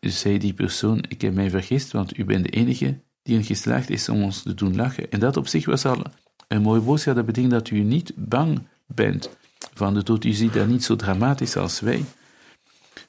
zei 0.00 0.38
die 0.38 0.52
persoon, 0.52 1.04
ik 1.08 1.20
heb 1.20 1.34
mij 1.34 1.50
vergist, 1.50 1.92
want 1.92 2.18
u 2.18 2.24
bent 2.24 2.44
de 2.44 2.50
enige 2.50 3.00
die 3.22 3.36
in 3.36 3.44
geslaagd 3.44 3.90
is 3.90 4.08
om 4.08 4.22
ons 4.22 4.42
te 4.42 4.54
doen 4.54 4.76
lachen. 4.76 5.10
En 5.10 5.20
dat 5.20 5.36
op 5.36 5.46
zich 5.46 5.64
was 5.64 5.84
al 5.84 6.02
een 6.48 6.62
mooie 6.62 6.80
boodschap, 6.80 7.14
dat 7.14 7.26
betekent 7.26 7.52
dat 7.52 7.70
u 7.70 7.80
niet 7.80 8.12
bang 8.16 8.62
bent 8.86 9.30
van 9.74 9.94
de 9.94 10.02
dood. 10.02 10.24
U 10.24 10.32
ziet 10.32 10.52
dat 10.52 10.68
niet 10.68 10.84
zo 10.84 10.96
dramatisch 10.96 11.56
als 11.56 11.80
wij. 11.80 12.04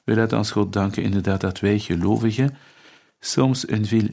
We 0.04 0.14
laten 0.14 0.38
ons 0.38 0.50
God 0.50 0.72
danken 0.72 1.02
inderdaad 1.02 1.40
dat 1.40 1.60
wij 1.60 1.78
gelovigen 1.78 2.56
soms 3.24 3.68
een 3.68 3.86
veel 3.86 4.08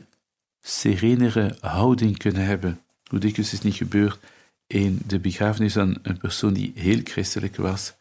serenere 0.61 1.55
houding 1.59 2.17
kunnen 2.17 2.45
hebben. 2.45 2.79
Hoe 3.03 3.19
dikwijls 3.19 3.53
is 3.53 3.61
niet 3.61 3.75
gebeurd 3.75 4.19
in 4.67 4.99
de 5.07 5.19
begrafenis 5.19 5.73
van 5.73 5.97
een 6.01 6.17
persoon 6.17 6.53
die 6.53 6.71
heel 6.75 6.99
christelijk 7.03 7.55
was, 7.55 7.93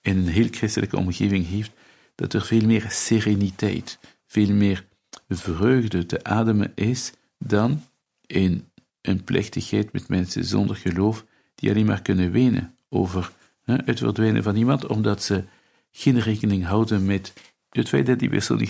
in 0.00 0.16
een 0.16 0.28
heel 0.28 0.48
christelijke 0.50 0.96
omgeving 0.96 1.46
heeft, 1.46 1.70
dat 2.14 2.32
er 2.32 2.44
veel 2.44 2.66
meer 2.66 2.86
sereniteit, 2.88 3.98
veel 4.26 4.52
meer 4.52 4.84
vreugde 5.28 6.06
te 6.06 6.24
ademen 6.24 6.72
is 6.74 7.12
dan 7.38 7.84
in 8.26 8.68
een 9.00 9.24
plechtigheid 9.24 9.92
met 9.92 10.08
mensen 10.08 10.44
zonder 10.44 10.76
geloof, 10.76 11.24
die 11.54 11.70
alleen 11.70 11.86
maar 11.86 12.02
kunnen 12.02 12.30
wenen 12.30 12.74
over 12.88 13.32
hè, 13.62 13.76
het 13.84 13.98
verdwijnen 13.98 14.42
van 14.42 14.56
iemand, 14.56 14.86
omdat 14.86 15.22
ze 15.22 15.44
geen 15.90 16.18
rekening 16.20 16.64
houden 16.64 17.06
met 17.06 17.32
het 17.70 17.88
feit 17.88 18.06
dat 18.06 18.18
die 18.18 18.28
persoon 18.28 18.66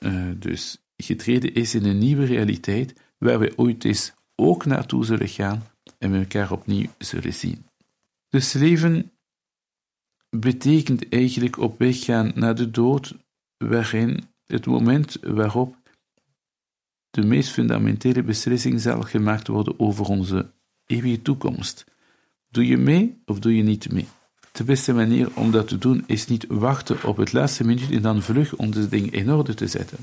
uh, 0.00 0.30
dus 0.36 0.78
getreden 0.96 1.54
is 1.54 1.74
in 1.74 1.84
een 1.84 1.98
nieuwe 1.98 2.24
realiteit, 2.24 2.94
waar 3.18 3.38
we 3.38 3.52
ooit 3.56 3.84
eens 3.84 4.12
ook 4.34 4.64
naartoe 4.64 5.04
zullen 5.04 5.28
gaan 5.28 5.62
en 5.98 6.10
we 6.12 6.18
elkaar 6.18 6.52
opnieuw 6.52 6.86
zullen 6.98 7.34
zien. 7.34 7.66
Dus 8.28 8.52
leven 8.52 9.10
betekent 10.30 11.08
eigenlijk 11.08 11.58
op 11.58 11.78
weg 11.78 12.04
gaan 12.04 12.32
naar 12.34 12.54
de 12.54 12.70
dood, 12.70 13.14
waarin 13.56 14.24
het 14.46 14.66
moment 14.66 15.18
waarop 15.22 15.76
de 17.10 17.22
meest 17.22 17.50
fundamentele 17.50 18.22
beslissing 18.22 18.80
zal 18.80 19.02
gemaakt 19.02 19.46
worden 19.46 19.80
over 19.80 20.06
onze 20.06 20.50
eeuwige 20.86 21.22
toekomst. 21.22 21.84
Doe 22.48 22.66
je 22.66 22.76
mee 22.76 23.22
of 23.24 23.38
doe 23.38 23.56
je 23.56 23.62
niet 23.62 23.92
mee? 23.92 24.06
De 24.52 24.64
beste 24.64 24.92
manier 24.92 25.36
om 25.36 25.50
dat 25.50 25.68
te 25.68 25.78
doen 25.78 26.04
is 26.06 26.26
niet 26.26 26.46
wachten 26.48 27.04
op 27.04 27.16
het 27.16 27.32
laatste 27.32 27.64
minuut 27.64 27.90
en 27.90 28.02
dan 28.02 28.22
vlug 28.22 28.56
om 28.56 28.72
het 28.72 28.90
ding 28.90 29.10
in 29.10 29.32
orde 29.32 29.54
te 29.54 29.66
zetten. 29.66 29.98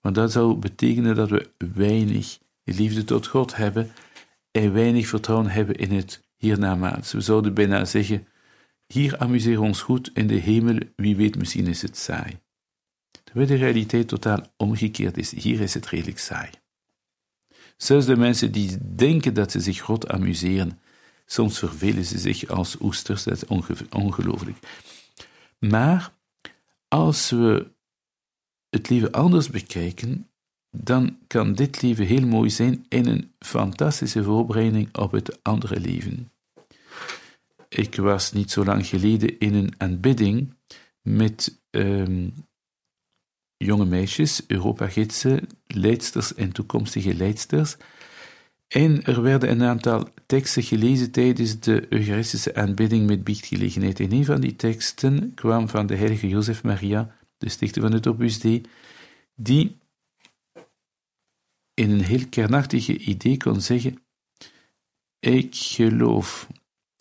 Want 0.00 0.14
dat 0.14 0.32
zou 0.32 0.54
betekenen 0.54 1.14
dat 1.14 1.30
we 1.30 1.50
weinig 1.74 2.38
liefde 2.64 3.04
tot 3.04 3.26
God 3.26 3.56
hebben 3.56 3.90
en 4.50 4.72
weinig 4.72 5.06
vertrouwen 5.06 5.48
hebben 5.48 5.74
in 5.74 5.92
het 5.92 6.22
hiernamaals. 6.36 7.12
We 7.12 7.20
zouden 7.20 7.54
bijna 7.54 7.84
zeggen: 7.84 8.26
hier 8.86 9.18
amuseren 9.18 9.60
we 9.60 9.66
ons 9.66 9.80
goed, 9.80 10.10
in 10.14 10.26
de 10.26 10.34
hemel, 10.34 10.78
wie 10.96 11.16
weet, 11.16 11.38
misschien 11.38 11.66
is 11.66 11.82
het 11.82 11.96
saai. 11.96 12.38
Terwijl 13.24 13.46
de 13.46 13.56
realiteit 13.56 14.08
totaal 14.08 14.46
omgekeerd 14.56 15.16
is, 15.16 15.30
hier 15.30 15.60
is 15.60 15.74
het 15.74 15.86
redelijk 15.86 16.18
saai. 16.18 16.50
Zelfs 17.76 18.06
de 18.06 18.16
mensen 18.16 18.52
die 18.52 18.94
denken 18.94 19.34
dat 19.34 19.50
ze 19.50 19.60
zich 19.60 19.78
groot 19.78 20.08
amuseren, 20.08 20.80
soms 21.26 21.58
vervelen 21.58 22.04
ze 22.04 22.18
zich 22.18 22.48
als 22.48 22.76
oesters, 22.80 23.24
dat 23.24 23.34
is 23.34 23.44
ongelooflijk. 23.90 24.58
Maar 25.58 26.12
als 26.88 27.30
we 27.30 27.70
het 28.70 28.88
leven 28.88 29.12
anders 29.12 29.48
bekijken, 29.48 30.28
dan 30.70 31.18
kan 31.26 31.52
dit 31.52 31.82
leven 31.82 32.06
heel 32.06 32.26
mooi 32.26 32.50
zijn 32.50 32.84
in 32.88 33.06
een 33.06 33.32
fantastische 33.38 34.24
voorbereiding 34.24 34.96
op 34.96 35.12
het 35.12 35.38
andere 35.42 35.80
leven. 35.80 36.30
Ik 37.68 37.96
was 37.96 38.32
niet 38.32 38.50
zo 38.50 38.64
lang 38.64 38.86
geleden 38.86 39.38
in 39.38 39.54
een 39.54 39.72
aanbidding 39.76 40.54
met 41.02 41.60
ehm, 41.70 42.28
jonge 43.56 43.84
meisjes, 43.84 44.44
Europa-gidsen, 44.46 45.46
leidsters 45.66 46.34
en 46.34 46.52
toekomstige 46.52 47.14
leidsters. 47.14 47.76
En 48.68 49.04
er 49.04 49.22
werden 49.22 49.50
een 49.50 49.62
aantal 49.62 50.08
teksten 50.26 50.62
gelezen 50.62 51.10
tijdens 51.10 51.60
de 51.60 51.86
Eucharistische 51.88 52.54
aanbidding 52.54 53.06
met 53.06 53.24
biechtgelegenheid. 53.24 54.00
En 54.00 54.12
een 54.12 54.24
van 54.24 54.40
die 54.40 54.56
teksten 54.56 55.34
kwam 55.34 55.68
van 55.68 55.86
de 55.86 55.96
heilige 55.96 56.28
Jozef 56.28 56.62
Maria, 56.62 57.16
de 57.40 57.48
stichter 57.48 57.82
van 57.82 57.92
het 57.92 58.06
Opus 58.06 58.40
Dei, 58.40 58.62
die 59.34 59.78
in 61.74 61.90
een 61.90 62.04
heel 62.04 62.28
kernachtige 62.28 62.98
idee 62.98 63.36
kon 63.36 63.60
zeggen: 63.60 64.02
Ik 65.18 65.54
geloof 65.54 66.48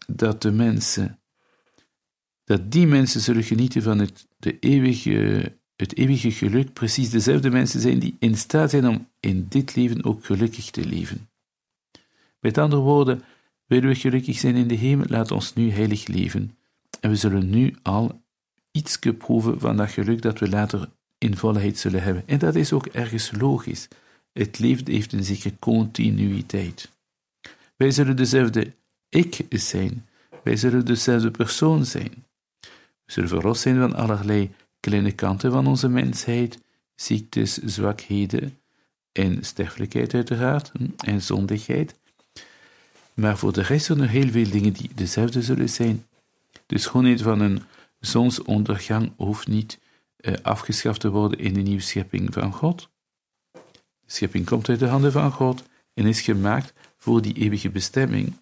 dat 0.07 0.41
de 0.41 0.51
mensen, 0.51 1.19
dat 2.43 2.71
die 2.71 2.87
mensen 2.87 3.21
zullen 3.21 3.43
genieten 3.43 3.81
van 3.81 3.99
het, 3.99 4.27
de 4.37 4.59
eeuwige, 4.59 5.57
het 5.75 5.97
eeuwige 5.97 6.31
geluk, 6.31 6.73
precies 6.73 7.09
dezelfde 7.09 7.49
mensen 7.49 7.81
zijn 7.81 7.99
die 7.99 8.15
in 8.19 8.37
staat 8.37 8.69
zijn 8.69 8.87
om 8.87 9.07
in 9.19 9.45
dit 9.49 9.75
leven 9.75 10.03
ook 10.03 10.25
gelukkig 10.25 10.71
te 10.71 10.85
leven. 10.85 11.29
Met 12.39 12.57
andere 12.57 12.81
woorden, 12.81 13.23
willen 13.65 13.89
we 13.89 13.95
gelukkig 13.95 14.37
zijn 14.37 14.55
in 14.55 14.67
de 14.67 14.75
hemel, 14.75 15.05
laat 15.07 15.31
ons 15.31 15.53
nu 15.53 15.71
heilig 15.71 16.07
leven. 16.07 16.57
En 16.99 17.09
we 17.09 17.15
zullen 17.15 17.49
nu 17.49 17.75
al 17.81 18.21
iets 18.71 18.99
proeven 19.17 19.59
van 19.59 19.77
dat 19.77 19.91
geluk 19.91 20.21
dat 20.21 20.39
we 20.39 20.49
later 20.49 20.89
in 21.17 21.37
volheid 21.37 21.77
zullen 21.77 22.03
hebben. 22.03 22.23
En 22.25 22.39
dat 22.39 22.55
is 22.55 22.73
ook 22.73 22.85
ergens 22.85 23.31
logisch. 23.39 23.87
Het 24.33 24.59
leven 24.59 24.91
heeft 24.91 25.13
een 25.13 25.23
zekere 25.23 25.53
continuïteit. 25.59 26.89
Wij 27.75 27.91
zullen 27.91 28.15
dezelfde 28.15 28.73
ik 29.09 29.45
zijn. 29.49 30.07
Wij 30.43 30.55
zullen 30.55 30.85
dezelfde 30.85 31.31
persoon 31.31 31.85
zijn. 31.85 32.25
We 33.05 33.11
zullen 33.11 33.29
verlost 33.29 33.61
zijn 33.61 33.77
van 33.77 33.95
allerlei 33.95 34.51
kleine 34.79 35.11
kanten 35.11 35.51
van 35.51 35.67
onze 35.67 35.89
mensheid, 35.89 36.59
ziektes, 36.95 37.57
zwakheden 37.57 38.57
en 39.11 39.43
sterfelijkheid 39.45 40.13
uiteraard, 40.13 40.71
hm, 40.77 40.85
en 40.97 41.21
zondigheid. 41.21 41.95
Maar 43.13 43.37
voor 43.37 43.53
de 43.53 43.61
rest 43.61 43.85
zijn 43.85 43.99
er 43.99 44.09
heel 44.09 44.29
veel 44.29 44.49
dingen 44.49 44.73
die 44.73 44.89
dezelfde 44.95 45.41
zullen 45.41 45.69
zijn. 45.69 46.05
De 46.65 46.77
schoonheid 46.77 47.21
van 47.21 47.39
een 47.39 47.61
zonsondergang 47.99 49.13
hoeft 49.17 49.47
niet 49.47 49.79
eh, 50.15 50.33
afgeschaft 50.41 50.99
te 50.99 51.09
worden 51.09 51.39
in 51.39 51.53
de 51.53 51.61
nieuwe 51.61 51.81
schepping 51.81 52.33
van 52.33 52.53
God. 52.53 52.89
De 53.51 53.59
schepping 54.05 54.45
komt 54.45 54.69
uit 54.69 54.79
de 54.79 54.87
handen 54.87 55.11
van 55.11 55.31
God 55.31 55.63
en 55.93 56.05
is 56.05 56.21
gemaakt 56.21 56.73
voor 56.97 57.21
die 57.21 57.33
eeuwige 57.33 57.69
bestemming. 57.69 58.33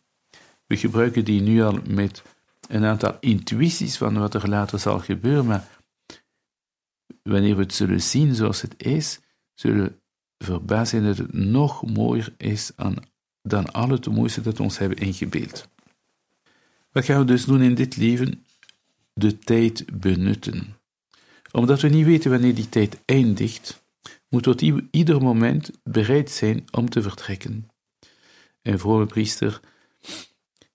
We 0.66 0.78
gebruiken 0.78 1.26
die 1.26 1.42
nu 1.42 1.62
al 1.62 1.80
met 1.88 2.22
een 2.68 2.86
aantal 2.86 3.18
intuïties 3.20 3.98
van 3.98 4.18
wat 4.18 4.34
er 4.34 4.50
later 4.50 4.80
zal 4.80 5.00
gebeuren, 5.00 5.46
maar 5.46 5.68
wanneer 7.24 7.56
we 7.56 7.62
het 7.62 7.74
zullen 7.74 8.02
zien 8.02 8.36
zoals 8.36 8.62
het 8.62 8.74
is, 8.78 9.20
zullen 9.54 9.84
we 9.84 10.46
verbaasd 10.46 10.90
zijn 10.90 11.04
dat 11.04 11.18
het 11.18 11.34
nog 11.34 11.86
mooier 11.86 12.34
is 12.38 12.72
dan 13.42 13.72
al 13.72 13.90
het 13.90 14.08
mooiste 14.08 14.42
dat 14.42 14.58
we 14.58 14.64
ons 14.64 14.78
hebben 14.78 14.98
ingebeeld. 14.98 15.70
Wat 16.92 17.06
gaan 17.06 17.20
we 17.20 17.26
dus 17.26 17.46
doen 17.46 17.62
in 17.62 17.76
dit 17.76 17.98
leven? 17.98 18.46
De 19.18 19.38
tijd 19.38 19.86
benutten. 20.00 20.76
Omdat 21.52 21.82
we 21.82 21.88
niet 21.88 22.06
weten 22.06 22.32
wanneer 22.32 22.56
die 22.56 22.70
tijd 22.70 23.00
eindigt, 23.06 23.84
moeten 24.30 24.52
we 24.52 24.58
tot 24.58 24.88
ieder 24.92 25.22
moment 25.22 25.72
bereid 25.84 26.32
zijn 26.32 26.66
om 26.72 26.90
te 26.90 27.02
vertrekken. 27.02 27.70
Een 28.62 28.80
vrome 28.80 29.06
priester 29.06 29.60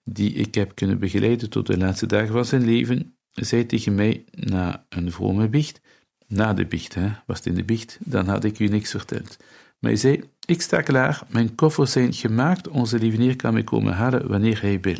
die 0.04 0.32
ik 0.32 0.54
heb 0.54 0.74
kunnen 0.74 0.98
begeleiden 0.98 1.50
tot 1.50 1.66
de 1.66 1.76
laatste 1.76 2.06
dagen 2.06 2.32
van 2.32 2.44
zijn 2.44 2.64
leven, 2.64 3.16
zei 3.32 3.66
tegen 3.66 3.94
mij 3.94 4.24
na 4.30 4.86
een 4.88 5.12
vrome 5.12 5.48
biecht, 5.48 5.80
na 6.26 6.54
de 6.54 6.66
biecht, 6.66 6.94
hè, 6.94 7.08
was 7.26 7.36
het 7.36 7.46
in 7.46 7.54
de 7.54 7.64
biecht, 7.64 7.98
dan 8.00 8.28
had 8.28 8.44
ik 8.44 8.58
u 8.58 8.66
niks 8.66 8.90
verteld. 8.90 9.36
Maar 9.78 9.90
hij 9.90 10.00
zei, 10.00 10.22
ik 10.46 10.62
sta 10.62 10.80
klaar, 10.80 11.22
mijn 11.28 11.54
koffers 11.54 11.92
zijn 11.92 12.12
gemaakt, 12.12 12.68
onze 12.68 12.98
lieveneer 12.98 13.36
kan 13.36 13.52
mij 13.52 13.64
komen 13.64 13.92
halen 13.92 14.28
wanneer 14.28 14.60
hij 14.60 14.80
wil. 14.80 14.98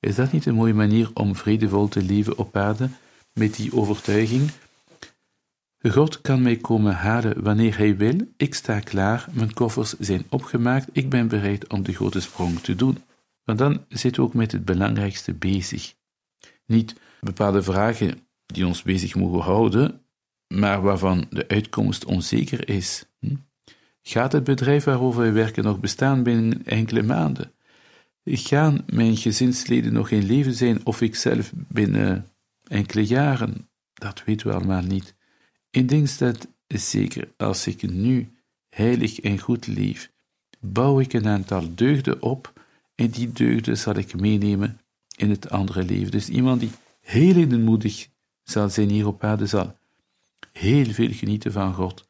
Is 0.00 0.14
dat 0.14 0.32
niet 0.32 0.46
een 0.46 0.54
mooie 0.54 0.74
manier 0.74 1.10
om 1.14 1.36
vredevol 1.36 1.88
te 1.88 2.02
leven 2.02 2.38
op 2.38 2.56
aarde, 2.56 2.88
met 3.32 3.56
die 3.56 3.76
overtuiging? 3.76 4.50
God 5.82 6.20
kan 6.20 6.42
mij 6.42 6.56
komen 6.56 6.94
halen 6.94 7.42
wanneer 7.42 7.78
hij 7.78 7.96
wil, 7.96 8.16
ik 8.36 8.54
sta 8.54 8.80
klaar, 8.80 9.28
mijn 9.32 9.54
koffers 9.54 9.98
zijn 9.98 10.26
opgemaakt, 10.28 10.88
ik 10.92 11.10
ben 11.10 11.28
bereid 11.28 11.68
om 11.68 11.82
de 11.82 11.92
grote 11.92 12.20
sprong 12.20 12.60
te 12.60 12.74
doen. 12.74 12.98
Want 13.44 13.58
dan 13.58 13.84
zitten 13.88 14.22
we 14.22 14.28
ook 14.28 14.34
met 14.34 14.52
het 14.52 14.64
belangrijkste 14.64 15.34
bezig. 15.34 15.94
Niet 16.66 16.94
bepaalde 17.20 17.62
vragen 17.62 18.26
die 18.46 18.66
ons 18.66 18.82
bezig 18.82 19.14
mogen 19.14 19.40
houden, 19.40 20.00
maar 20.54 20.82
waarvan 20.82 21.26
de 21.30 21.48
uitkomst 21.48 22.04
onzeker 22.04 22.68
is. 22.68 23.04
Hm? 23.20 23.34
Gaat 24.02 24.32
het 24.32 24.44
bedrijf 24.44 24.84
waarover 24.84 25.20
wij 25.20 25.32
werken 25.32 25.64
nog 25.64 25.80
bestaan 25.80 26.22
binnen 26.22 26.64
enkele 26.64 27.02
maanden? 27.02 27.52
Gaan 28.30 28.84
mijn 28.86 29.16
gezinsleden 29.16 29.92
nog 29.92 30.10
in 30.10 30.26
leven 30.26 30.54
zijn 30.54 30.86
of 30.86 31.00
ik 31.00 31.14
zelf 31.14 31.52
binnen 31.54 32.30
enkele 32.66 33.06
jaren? 33.06 33.68
Dat 33.94 34.22
weten 34.24 34.46
we 34.46 34.52
allemaal 34.52 34.82
niet. 34.82 35.14
Ik 35.70 35.88
denk 35.88 36.18
dat 36.18 36.48
zeker 36.66 37.28
als 37.36 37.66
ik 37.66 37.90
nu 37.90 38.28
heilig 38.70 39.20
en 39.20 39.38
goed 39.38 39.66
leef, 39.66 40.10
bouw 40.58 41.00
ik 41.00 41.12
een 41.12 41.28
aantal 41.28 41.74
deugden 41.74 42.22
op 42.22 42.52
en 42.94 43.10
die 43.10 43.32
deugden 43.32 43.78
zal 43.78 43.96
ik 43.96 44.20
meenemen 44.20 44.80
in 45.16 45.30
het 45.30 45.50
andere 45.50 45.84
leven. 45.84 46.10
Dus 46.10 46.28
iemand 46.28 46.60
die 46.60 46.70
heel 47.00 47.36
edelmoedig 47.36 48.08
zal 48.44 48.68
zijn 48.68 48.90
hier 48.90 49.06
op 49.06 49.24
aarde, 49.24 49.46
zal 49.46 49.76
heel 50.52 50.92
veel 50.92 51.12
genieten 51.12 51.52
van 51.52 51.74
God. 51.74 52.06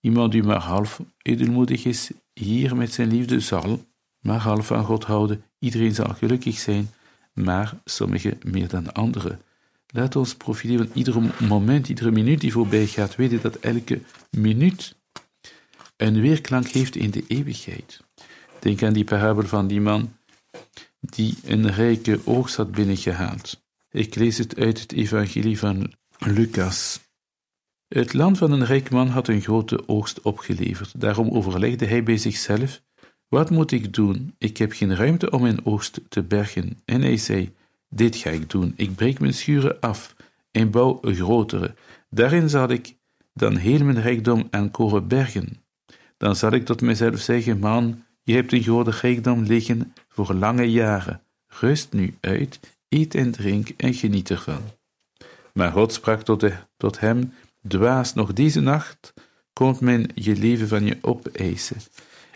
Iemand 0.00 0.32
die 0.32 0.42
maar 0.42 0.60
half 0.60 1.00
edelmoedig 1.22 1.84
is, 1.84 2.10
hier 2.34 2.76
met 2.76 2.92
zijn 2.92 3.08
liefde, 3.08 3.40
zal 3.40 3.84
maar 4.22 4.38
half 4.38 4.66
van 4.66 4.84
God 4.84 5.04
houden. 5.04 5.44
Iedereen 5.58 5.94
zal 5.94 6.14
gelukkig 6.14 6.58
zijn, 6.58 6.90
maar 7.32 7.74
sommigen 7.84 8.38
meer 8.42 8.68
dan 8.68 8.92
anderen. 8.92 9.40
Laat 9.86 10.16
ons 10.16 10.34
profiteren 10.34 10.86
van 10.86 10.96
ieder 10.96 11.32
moment, 11.48 11.88
iedere 11.88 12.10
minuut 12.10 12.40
die 12.40 12.52
voorbij 12.52 12.86
gaat, 12.86 13.16
weten 13.16 13.40
dat 13.40 13.56
elke 13.56 14.00
minuut 14.30 14.96
een 15.96 16.20
weerklank 16.20 16.66
heeft 16.66 16.96
in 16.96 17.10
de 17.10 17.24
eeuwigheid. 17.28 18.00
Denk 18.58 18.82
aan 18.82 18.92
die 18.92 19.04
parabel 19.04 19.46
van 19.46 19.66
die 19.66 19.80
man 19.80 20.12
die 21.00 21.38
een 21.44 21.70
rijke 21.70 22.20
oogst 22.24 22.56
had 22.56 22.72
binnengehaald. 22.72 23.62
Ik 23.90 24.14
lees 24.14 24.38
het 24.38 24.56
uit 24.56 24.80
het 24.80 24.92
evangelie 24.92 25.58
van 25.58 25.92
Lucas. 26.18 27.00
Het 27.88 28.12
land 28.12 28.38
van 28.38 28.52
een 28.52 28.64
rijk 28.64 28.90
man 28.90 29.08
had 29.08 29.28
een 29.28 29.40
grote 29.40 29.88
oogst 29.88 30.20
opgeleverd. 30.20 31.00
Daarom 31.00 31.30
overlegde 31.30 31.86
hij 31.86 32.02
bij 32.02 32.16
zichzelf: 32.16 32.82
Wat 33.32 33.50
moet 33.50 33.72
ik 33.72 33.94
doen? 33.94 34.34
Ik 34.38 34.56
heb 34.56 34.72
geen 34.72 34.96
ruimte 34.96 35.30
om 35.30 35.42
mijn 35.42 35.66
oogst 35.66 36.00
te 36.08 36.22
bergen. 36.22 36.80
En 36.84 37.02
hij 37.02 37.16
zei: 37.16 37.54
Dit 37.88 38.16
ga 38.16 38.30
ik 38.30 38.50
doen. 38.50 38.72
Ik 38.76 38.94
breek 38.94 39.20
mijn 39.20 39.34
schuren 39.34 39.80
af 39.80 40.14
en 40.50 40.70
bouw 40.70 40.98
een 41.02 41.14
grotere. 41.14 41.74
Daarin 42.10 42.48
zal 42.48 42.70
ik 42.70 42.96
dan 43.34 43.56
heel 43.56 43.84
mijn 43.84 44.00
rijkdom 44.00 44.48
aan 44.50 44.70
koren 44.70 45.08
bergen. 45.08 45.62
Dan 46.16 46.36
zal 46.36 46.52
ik 46.52 46.64
tot 46.64 46.80
mezelf 46.80 47.18
zeggen: 47.18 47.58
Man, 47.58 48.04
je 48.22 48.34
hebt 48.34 48.52
een 48.52 48.62
grote 48.62 48.90
rijkdom 48.90 49.42
liggen 49.42 49.92
voor 50.08 50.34
lange 50.34 50.70
jaren. 50.70 51.22
Rust 51.46 51.92
nu 51.92 52.14
uit, 52.20 52.60
eet 52.88 53.14
en 53.14 53.30
drink 53.30 53.68
en 53.68 53.94
geniet 53.94 54.30
ervan. 54.30 54.62
Maar 55.52 55.72
God 55.72 55.92
sprak 55.92 56.22
tot, 56.22 56.40
de, 56.40 56.52
tot 56.76 57.00
hem: 57.00 57.32
Dwaas, 57.68 58.14
nog 58.14 58.32
deze 58.32 58.60
nacht 58.60 59.14
komt 59.52 59.80
men 59.80 60.08
je 60.14 60.36
leven 60.36 60.68
van 60.68 60.84
je 60.84 60.98
opeisen. 61.00 61.76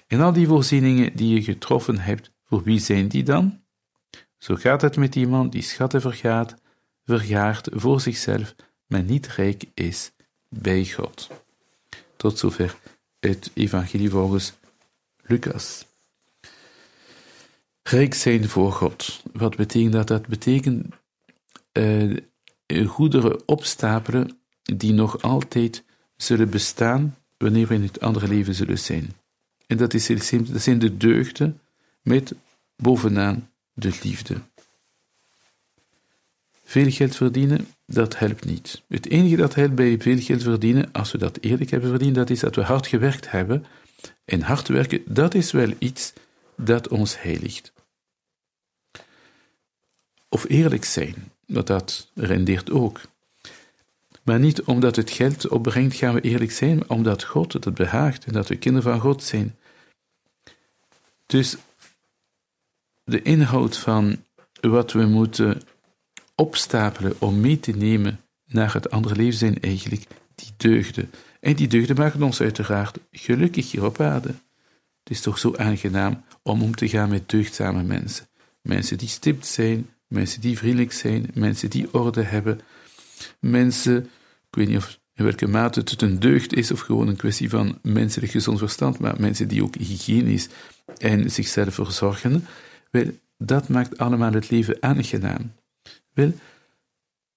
En 0.07 0.21
al 0.21 0.33
die 0.33 0.47
voorzieningen 0.47 1.17
die 1.17 1.35
je 1.35 1.43
getroffen 1.43 1.99
hebt, 1.99 2.31
voor 2.45 2.63
wie 2.63 2.81
zijn 2.81 3.09
die 3.09 3.23
dan? 3.23 3.61
Zo 4.39 4.55
gaat 4.55 4.83
het 4.83 4.97
met 4.97 5.17
iemand 5.17 5.53
die 5.53 5.63
schatten 5.63 6.01
vergaat, 6.01 6.55
vergaart 7.05 7.69
voor 7.73 8.01
zichzelf, 8.01 8.55
maar 8.87 9.03
niet 9.03 9.27
rijk 9.27 9.65
is 9.75 10.13
bij 10.49 10.87
God. 10.87 11.31
Tot 12.17 12.39
zover 12.39 12.77
het 13.21 13.51
evangelie 13.55 14.11
volgens 14.11 14.53
Lucas. 15.23 15.87
Rijk 17.83 18.15
zijn 18.15 18.49
voor 18.49 18.73
God. 18.73 19.23
Wat 19.33 19.57
betekent 19.57 19.93
dat? 19.93 20.09
Dat 20.09 20.27
betekent 20.27 20.95
uh, 21.73 22.17
goederen 22.87 23.49
opstapelen 23.49 24.39
die 24.63 24.93
nog 24.93 25.23
altijd 25.23 25.85
zullen 26.17 26.51
bestaan 26.51 27.17
wanneer 27.37 27.67
we 27.67 27.75
in 27.75 27.83
het 27.83 28.01
andere 28.01 28.29
leven 28.29 28.55
zullen 28.55 28.79
zijn. 28.79 29.15
En 29.67 29.77
dat, 29.77 29.95
is 29.95 30.09
heel 30.09 30.21
simpel, 30.21 30.53
dat 30.53 30.63
zijn 30.63 30.79
de 30.79 30.97
deugden 30.97 31.61
met 32.03 32.35
bovenaan 32.77 33.51
de 33.73 33.99
liefde. 34.03 34.41
Veel 36.65 36.91
geld 36.91 37.17
verdienen, 37.17 37.67
dat 37.87 38.19
helpt 38.19 38.45
niet. 38.45 38.83
Het 38.89 39.09
enige 39.09 39.37
dat 39.37 39.55
helpt 39.55 39.75
bij 39.75 40.01
veel 40.01 40.19
geld 40.19 40.43
verdienen, 40.43 40.93
als 40.93 41.13
we 41.13 41.19
dat 41.19 41.39
eerlijk 41.41 41.71
hebben 41.71 41.91
verdiend, 41.91 42.15
dat 42.15 42.31
is 42.31 42.41
dat 42.41 42.55
we 42.55 42.63
hard 42.63 42.87
gewerkt 42.87 43.31
hebben. 43.31 43.67
En 44.25 44.41
hard 44.43 44.69
werken, 44.69 45.03
dat 45.07 45.35
is 45.35 45.53
wel 45.53 45.73
iets 45.79 46.13
dat 46.57 46.89
ons 46.89 47.23
heiligt. 47.23 47.73
Of 50.29 50.49
eerlijk 50.49 50.85
zijn, 50.85 51.15
want 51.47 51.67
dat 51.67 52.11
rendeert 52.15 52.71
ook. 52.71 53.01
Maar 54.27 54.39
niet 54.39 54.63
omdat 54.63 54.97
het 54.97 55.11
geld 55.11 55.49
opbrengt, 55.49 55.97
gaan 55.97 56.15
we 56.15 56.21
eerlijk 56.21 56.53
zijn, 56.53 56.91
omdat 56.91 57.25
God 57.25 57.53
het 57.53 57.75
behaagt 57.75 58.25
en 58.25 58.33
dat 58.33 58.49
we 58.49 58.57
kinderen 58.57 58.91
van 58.91 59.01
God 59.01 59.23
zijn. 59.23 59.57
Dus 61.27 61.57
de 63.05 63.23
inhoud 63.23 63.77
van 63.79 64.17
wat 64.61 64.93
we 64.93 65.07
moeten 65.07 65.63
opstapelen 66.35 67.15
om 67.19 67.41
mee 67.41 67.61
te 67.61 67.71
nemen 67.71 68.21
naar 68.47 68.73
het 68.73 68.91
andere 68.91 69.17
leven 69.17 69.39
zijn 69.39 69.61
eigenlijk 69.61 70.07
die 70.35 70.51
deugden. 70.57 71.11
En 71.41 71.57
die 71.57 71.69
deugden 71.69 71.97
maken 71.97 72.23
ons 72.23 72.41
uiteraard 72.41 72.99
gelukkig 73.11 73.71
hier 73.71 73.85
op 73.85 74.01
aarde. 74.01 74.29
Het 75.03 75.11
is 75.11 75.21
toch 75.21 75.39
zo 75.39 75.57
aangenaam 75.57 76.25
om 76.43 76.63
om 76.63 76.75
te 76.75 76.89
gaan 76.89 77.09
met 77.09 77.29
deugdzame 77.29 77.83
mensen. 77.83 78.27
Mensen 78.63 78.99
die 78.99 79.09
stipt 79.09 79.47
zijn, 79.47 79.91
mensen 80.07 80.41
die 80.41 80.59
vriendelijk 80.59 80.93
zijn, 80.93 81.31
mensen 81.35 81.71
die 81.71 81.95
orde 81.95 82.23
hebben, 82.23 82.61
mensen, 83.41 84.05
ik 84.49 84.55
weet 84.55 84.69
niet 84.69 84.77
of 84.77 84.99
in 85.15 85.25
welke 85.25 85.47
mate 85.47 85.81
het 85.81 86.03
een 86.03 86.21
deugd 86.21 86.55
is 86.55 86.71
of 86.71 86.81
gewoon 86.81 87.09
een 87.09 87.17
kwestie 87.17 87.51
van 87.51 87.79
menselijk 87.83 88.33
gezond 88.33 88.59
verstand, 88.59 88.99
maar 88.99 89.21
mensen 89.21 89.49
die 89.49 89.63
ook 89.63 89.77
hygiënisch 89.77 90.49
en 90.99 91.31
zichzelf 91.31 91.75
verzorgen, 91.75 92.47
wel, 92.91 93.11
dat 93.39 93.69
maakt 93.69 93.99
allemaal 93.99 94.33
het 94.33 94.51
leven 94.51 94.77
aangenaam. 94.81 95.53
Wel, 96.13 96.33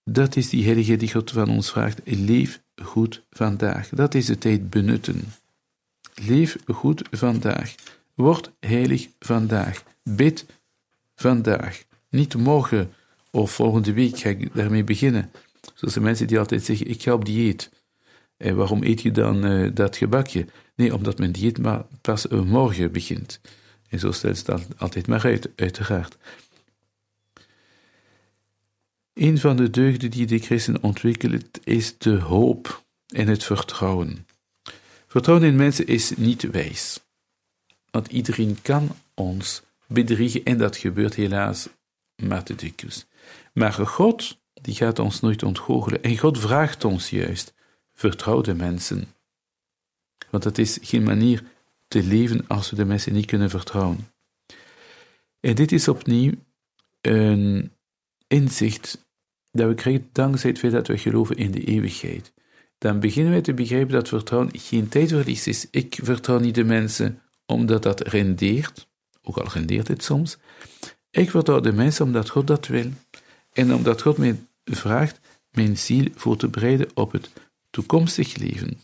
dat 0.04 0.36
is 0.36 0.50
die 0.50 0.64
heilige 0.64 0.96
die 0.96 1.12
God 1.12 1.32
van 1.32 1.50
ons 1.50 1.70
vraagt, 1.70 2.02
leef 2.04 2.62
goed 2.84 3.24
vandaag. 3.30 3.90
Dat 3.90 4.14
is 4.14 4.26
de 4.26 4.38
tijd 4.38 4.70
benutten. 4.70 5.22
Leef 6.14 6.58
goed 6.66 7.02
vandaag. 7.12 7.76
Word 8.14 8.52
heilig 8.60 9.08
vandaag. 9.20 9.84
Bid 10.04 10.46
vandaag. 11.16 11.84
Niet 12.10 12.36
morgen 12.36 12.92
of 13.32 13.52
volgende 13.52 13.94
week 13.94 14.18
ga 14.18 14.30
ik 14.30 14.54
daarmee 14.54 14.84
beginnen. 14.84 15.32
Zoals 15.74 15.94
de 15.94 16.00
mensen 16.00 16.28
die 16.28 16.40
altijd 16.40 16.64
zeggen, 16.64 16.88
ik 16.88 17.02
ga 17.02 17.14
op 17.14 17.26
dieet. 17.26 17.70
En 18.38 18.56
waarom 18.56 18.84
eet 18.84 19.02
je 19.02 19.12
dan 19.12 19.46
uh, 19.46 19.70
dat 19.74 19.98
gebakje? 19.98 20.46
Nee, 20.76 20.96
omdat 20.96 21.18
mijn 21.18 21.32
dieet 21.32 21.58
maar 21.58 21.86
pas 22.02 22.28
morgen 22.28 22.92
begint. 22.92 23.42
En 23.90 24.00
zo 24.00 24.12
stelt 24.12 24.48
het 24.48 24.78
altijd 24.78 25.08
maar 25.08 25.24
uit, 25.24 25.50
uiteraard. 25.56 26.18
Een 29.14 29.38
van 29.38 29.56
de 29.56 29.70
deugden 29.70 30.12
die 30.12 30.26
de 30.26 30.40
christen 30.40 30.84
ontwikkelt 30.84 31.60
is 31.64 31.98
de 31.98 32.18
hoop 32.18 32.84
en 33.08 33.28
het 33.28 33.44
vertrouwen. 33.44 34.28
Vertrouwen 35.08 35.48
in 35.48 35.56
mensen 35.56 35.88
is 35.88 36.12
niet 36.18 36.42
wijs, 36.42 37.00
want 37.92 38.08
iedereen 38.08 38.58
kan 38.62 38.96
ons 39.14 39.62
bedriegen 39.88 40.44
en 40.44 40.58
dat 40.58 40.78
gebeurt 40.78 41.16
helaas 41.16 41.70
maar 42.16 42.44
te 42.44 42.56
dikwijls. 42.56 43.06
Maar 43.54 43.74
God, 43.74 44.39
die 44.62 44.76
gaat 44.76 45.00
ons 45.00 45.20
nooit 45.20 45.44
ontgoochelen 45.44 46.04
en 46.04 46.18
God 46.18 46.40
vraagt 46.40 46.86
ons 46.86 47.10
juist, 47.10 47.54
vertrouw 47.94 48.42
de 48.42 48.54
mensen. 48.54 49.08
Want 50.30 50.44
het 50.44 50.58
is 50.58 50.78
geen 50.82 51.04
manier 51.04 51.44
te 51.88 52.04
leven 52.04 52.48
als 52.48 52.70
we 52.70 52.76
de 52.76 52.86
mensen 52.86 53.14
niet 53.14 53.26
kunnen 53.26 53.50
vertrouwen. 53.50 54.08
En 55.40 55.56
dit 55.56 55.72
is 55.72 55.88
opnieuw 55.88 56.32
een 57.02 57.72
inzicht 58.28 59.08
dat 59.52 59.68
we 59.68 59.74
krijgen 59.74 60.10
dankzij 60.12 60.50
het 60.50 60.60
feit 60.60 60.72
dat 60.72 60.88
we 60.88 60.98
geloven 60.98 61.36
in 61.36 61.52
de 61.52 61.64
eeuwigheid. 61.64 62.34
Dan 62.78 63.00
beginnen 63.00 63.32
wij 63.32 63.42
te 63.42 63.54
begrijpen 63.54 63.94
dat 63.94 64.08
vertrouwen 64.08 64.60
geen 64.60 64.90
tijdverlies 64.90 65.48
is. 65.48 65.68
Ik 65.72 66.00
vertrouw 66.04 66.40
niet 66.40 66.56
de 66.56 66.64
mensen 66.64 67.22
omdat 67.46 67.84
dat 67.84 68.08
rendeert, 68.08 68.88
ook 69.22 69.38
al 69.38 69.48
rendeert 69.54 69.88
het 69.88 70.04
soms. 70.04 70.38
Ik 71.12 71.30
vertrouw 71.30 71.60
de 71.60 71.74
mensen 71.74 72.06
omdat 72.06 72.30
God 72.30 72.48
dat 72.48 72.68
wil 72.68 72.92
en 73.54 73.74
omdat 73.74 74.02
God 74.02 74.18
mij 74.18 74.36
vraagt 74.76 75.20
mijn 75.52 75.78
ziel 75.78 76.08
voor 76.16 76.38
te 76.38 76.48
bereiden 76.48 76.90
op 76.94 77.12
het 77.12 77.30
toekomstig 77.70 78.36
leven. 78.36 78.82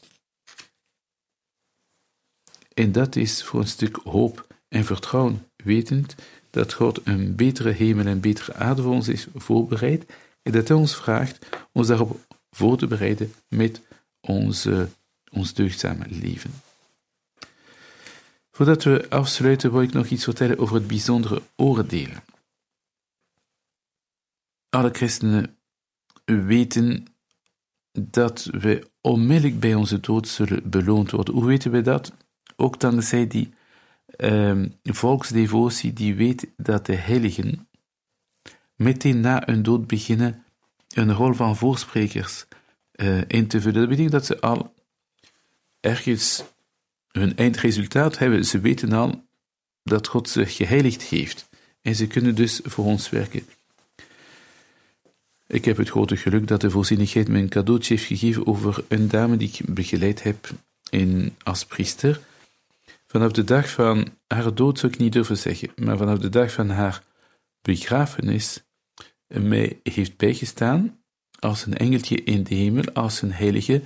En 2.73 2.91
dat 2.91 3.15
is 3.15 3.43
voor 3.43 3.59
een 3.59 3.67
stuk 3.67 3.99
hoop 4.03 4.47
en 4.67 4.86
vertrouwen, 4.86 5.47
wetend 5.55 6.15
dat 6.49 6.73
God 6.73 6.99
een 7.03 7.36
betere 7.36 7.71
hemel 7.71 8.05
en 8.05 8.19
betere 8.19 8.53
aarde 8.53 8.81
voor 8.81 8.91
ons 8.93 9.07
is 9.07 9.27
voorbereid 9.36 10.05
en 10.41 10.51
dat 10.51 10.67
Hij 10.67 10.77
ons 10.77 10.95
vraagt 10.95 11.45
ons 11.71 11.88
daarop 11.88 12.19
voor 12.49 12.77
te 12.77 12.88
bereiden 12.88 13.33
met 13.47 13.81
onze, 14.21 14.89
ons 15.31 15.53
deugdzame 15.53 16.05
leven. 16.09 16.51
Voordat 18.51 18.83
we 18.83 19.09
afsluiten, 19.09 19.71
wil 19.71 19.81
ik 19.81 19.93
nog 19.93 20.07
iets 20.07 20.23
vertellen 20.23 20.57
over 20.57 20.75
het 20.75 20.88
bijzondere 20.88 21.41
oordelen. 21.55 22.23
Alle 24.69 24.89
christenen 24.89 25.55
weten 26.26 27.05
dat 27.91 28.49
we 28.51 28.88
onmiddellijk 29.01 29.59
bij 29.59 29.76
onze 29.76 29.99
dood 29.99 30.28
zullen 30.28 30.69
beloond 30.69 31.11
worden. 31.11 31.34
Hoe 31.34 31.45
weten 31.45 31.71
we 31.71 31.82
dat? 31.82 32.13
Ook 32.55 32.80
dankzij 32.80 33.28
die 33.28 33.53
um, 34.17 34.73
volksdevotie 34.84 35.93
die 35.93 36.15
weet 36.15 36.47
dat 36.57 36.86
de 36.86 36.95
heiligen 36.95 37.67
meteen 38.76 39.19
na 39.19 39.43
hun 39.45 39.63
dood 39.63 39.88
beginnen 39.88 40.43
een 40.93 41.13
rol 41.13 41.34
van 41.34 41.55
voorsprekers 41.55 42.45
uh, 42.95 43.21
in 43.28 43.47
te 43.47 43.61
vullen. 43.61 43.80
Dat 43.80 43.89
betekent 43.89 44.11
dat 44.11 44.26
ze 44.26 44.39
al 44.39 44.73
ergens 45.80 46.43
hun 47.11 47.36
eindresultaat 47.36 48.17
hebben. 48.17 48.45
Ze 48.45 48.59
weten 48.59 48.93
al 48.93 49.26
dat 49.84 50.07
God 50.07 50.30
ze 50.30 50.45
geheiligd 50.45 51.01
heeft. 51.01 51.49
En 51.82 51.95
ze 51.95 52.07
kunnen 52.07 52.36
dus 52.36 52.59
voor 52.63 52.86
ons 52.86 53.09
werken. 53.09 53.47
Ik 55.47 55.65
heb 55.65 55.77
het 55.77 55.89
grote 55.89 56.17
geluk 56.17 56.47
dat 56.47 56.61
de 56.61 56.69
voorzienigheid 56.69 57.27
me 57.27 57.39
een 57.39 57.49
cadeautje 57.49 57.93
heeft 57.93 58.05
gegeven 58.05 58.47
over 58.47 58.83
een 58.87 59.07
dame 59.07 59.37
die 59.37 59.51
ik 59.53 59.73
begeleid 59.73 60.23
heb 60.23 60.49
in, 60.89 61.35
als 61.43 61.65
priester. 61.65 62.19
Vanaf 63.07 63.31
de 63.31 63.43
dag 63.43 63.69
van 63.69 64.07
haar 64.27 64.53
dood 64.53 64.79
zou 64.79 64.91
ik 64.91 64.99
niet 64.99 65.13
durven 65.13 65.37
zeggen, 65.37 65.69
maar 65.75 65.97
vanaf 65.97 66.17
de 66.17 66.29
dag 66.29 66.51
van 66.51 66.69
haar 66.69 67.03
begrafenis 67.61 68.63
mij 69.27 69.79
heeft 69.83 70.17
bijgestaan 70.17 70.99
als 71.39 71.65
een 71.65 71.77
engeltje 71.77 72.23
in 72.23 72.43
de 72.43 72.55
hemel, 72.55 72.83
als 72.93 73.21
een 73.21 73.33
heilige 73.33 73.81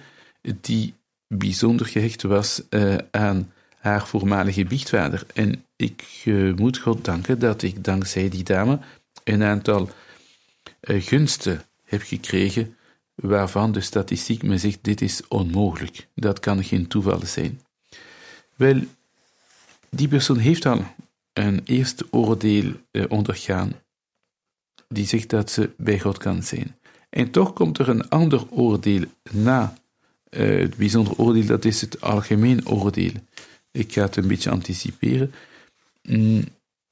die 0.61 0.93
bijzonder 1.27 1.85
gehecht 1.85 2.21
was 2.21 2.61
uh, 2.69 2.95
aan 3.11 3.51
haar 3.77 4.07
voormalige 4.07 4.65
biechtvader. 4.65 5.25
En 5.33 5.65
ik 5.75 6.21
uh, 6.25 6.55
moet 6.55 6.77
God 6.77 7.05
danken 7.05 7.39
dat 7.39 7.61
ik 7.61 7.83
dankzij 7.83 8.29
die 8.29 8.43
dame 8.43 8.79
een 9.23 9.43
aantal 9.43 9.89
gunsten 10.81 11.61
heb 11.83 12.01
gekregen 12.01 12.75
waarvan 13.15 13.71
de 13.71 13.81
statistiek 13.81 14.43
me 14.43 14.57
zegt 14.57 14.79
dit 14.81 15.01
is 15.01 15.27
onmogelijk. 15.27 16.07
Dat 16.15 16.39
kan 16.39 16.63
geen 16.63 16.87
toeval 16.87 17.25
zijn. 17.25 17.61
Wel, 18.55 18.81
die 19.89 20.07
persoon 20.07 20.37
heeft 20.37 20.65
al 20.65 20.83
een 21.33 21.61
eerste 21.65 22.07
oordeel 22.11 22.73
ondergaan 23.07 23.73
die 24.89 25.07
zegt 25.07 25.29
dat 25.29 25.51
ze 25.51 25.69
bij 25.77 25.99
God 25.99 26.17
kan 26.17 26.43
zijn. 26.43 26.75
En 27.09 27.31
toch 27.31 27.53
komt 27.53 27.77
er 27.77 27.89
een 27.89 28.09
ander 28.09 28.49
oordeel 28.49 29.03
na 29.31 29.73
uh, 30.29 30.59
het 30.59 30.75
bijzonder 30.75 31.17
oordeel, 31.17 31.45
dat 31.45 31.65
is 31.65 31.81
het 31.81 32.01
algemeen 32.01 32.67
oordeel. 32.67 33.11
Ik 33.71 33.93
ga 33.93 34.01
het 34.01 34.15
een 34.15 34.27
beetje 34.27 34.49
anticiperen. 34.49 35.33
Mm, 36.01 36.43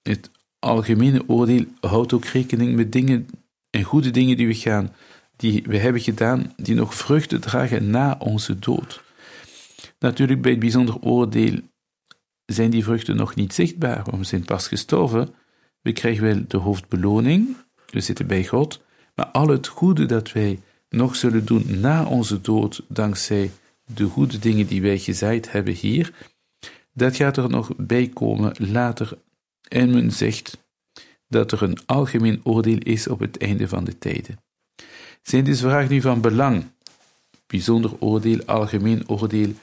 het 0.02 0.30
algemene 0.60 1.24
oordeel 1.28 1.66
houdt 1.80 2.14
ook 2.14 2.26
rekening 2.26 2.76
met 2.76 2.92
dingen 2.92 3.28
en 3.70 3.84
goede 3.84 4.12
dingen 4.12 4.38
die 4.38 4.48
we 4.48 4.56
gaan, 4.56 4.94
die 5.36 5.64
we 5.66 5.78
hebben 5.78 6.02
gedaan, 6.02 6.54
die 6.56 6.76
nog 6.76 6.96
vruchten 6.96 7.42
dragen 7.42 7.90
na 7.90 8.16
onze 8.20 8.60
dood. 8.60 9.04
Natuurlijk, 10.00 10.42
bij 10.42 10.52
het 10.52 10.60
bijzonder 10.60 11.00
oordeel 11.02 11.60
zijn 12.46 12.70
die 12.70 12.84
vruchten 12.84 13.16
nog 13.16 13.36
niet 13.36 13.54
zichtbaar, 13.54 14.04
want 14.04 14.18
we 14.18 14.24
zijn 14.24 14.46
pas 14.46 14.68
gestorven. 14.68 15.30
We 15.82 15.92
krijgen 15.92 16.24
wel 16.24 16.44
de 16.48 16.58
hoofdbeloning, 16.58 17.56
we 17.90 18.00
zitten 18.00 18.28
bij 18.28 18.46
God, 18.46 18.84
maar 19.16 19.28
al 19.28 19.48
het 19.48 19.68
goede 19.68 20.06
dat 20.06 20.32
wij 20.32 20.60
nog 20.90 21.16
zullen 21.16 21.46
doen 21.46 21.80
na 21.80 22.06
onze 22.06 22.42
dood, 22.42 22.84
dankzij 22.88 23.52
de 23.86 24.06
goede 24.06 24.40
dingen 24.40 24.68
die 24.68 24.82
wij 24.82 24.98
gezaaid 24.98 25.52
hebben 25.52 25.74
hier, 25.74 26.14
dat 26.94 27.16
gaat 27.16 27.38
er 27.38 27.50
nog 27.50 27.72
bij 27.78 28.08
komen 28.08 28.56
later. 28.58 29.18
En 29.68 29.90
men 29.90 30.12
zegt 30.12 30.67
dat 31.28 31.52
er 31.52 31.64
een 31.64 31.78
algemeen 31.86 32.42
oordeel 32.44 32.78
is 32.78 33.08
op 33.08 33.20
het 33.20 33.38
einde 33.38 33.68
van 33.68 33.84
de 33.84 33.98
tijden. 33.98 34.40
Zijn 35.22 35.44
deze 35.44 35.62
vragen 35.62 35.92
nu 35.92 36.02
van 36.02 36.22
belang? 36.22 36.66
Bijzonder 37.48 37.92
oordeel, 38.00 38.46
algemeen 38.46 39.10
oordeel? 39.10 39.54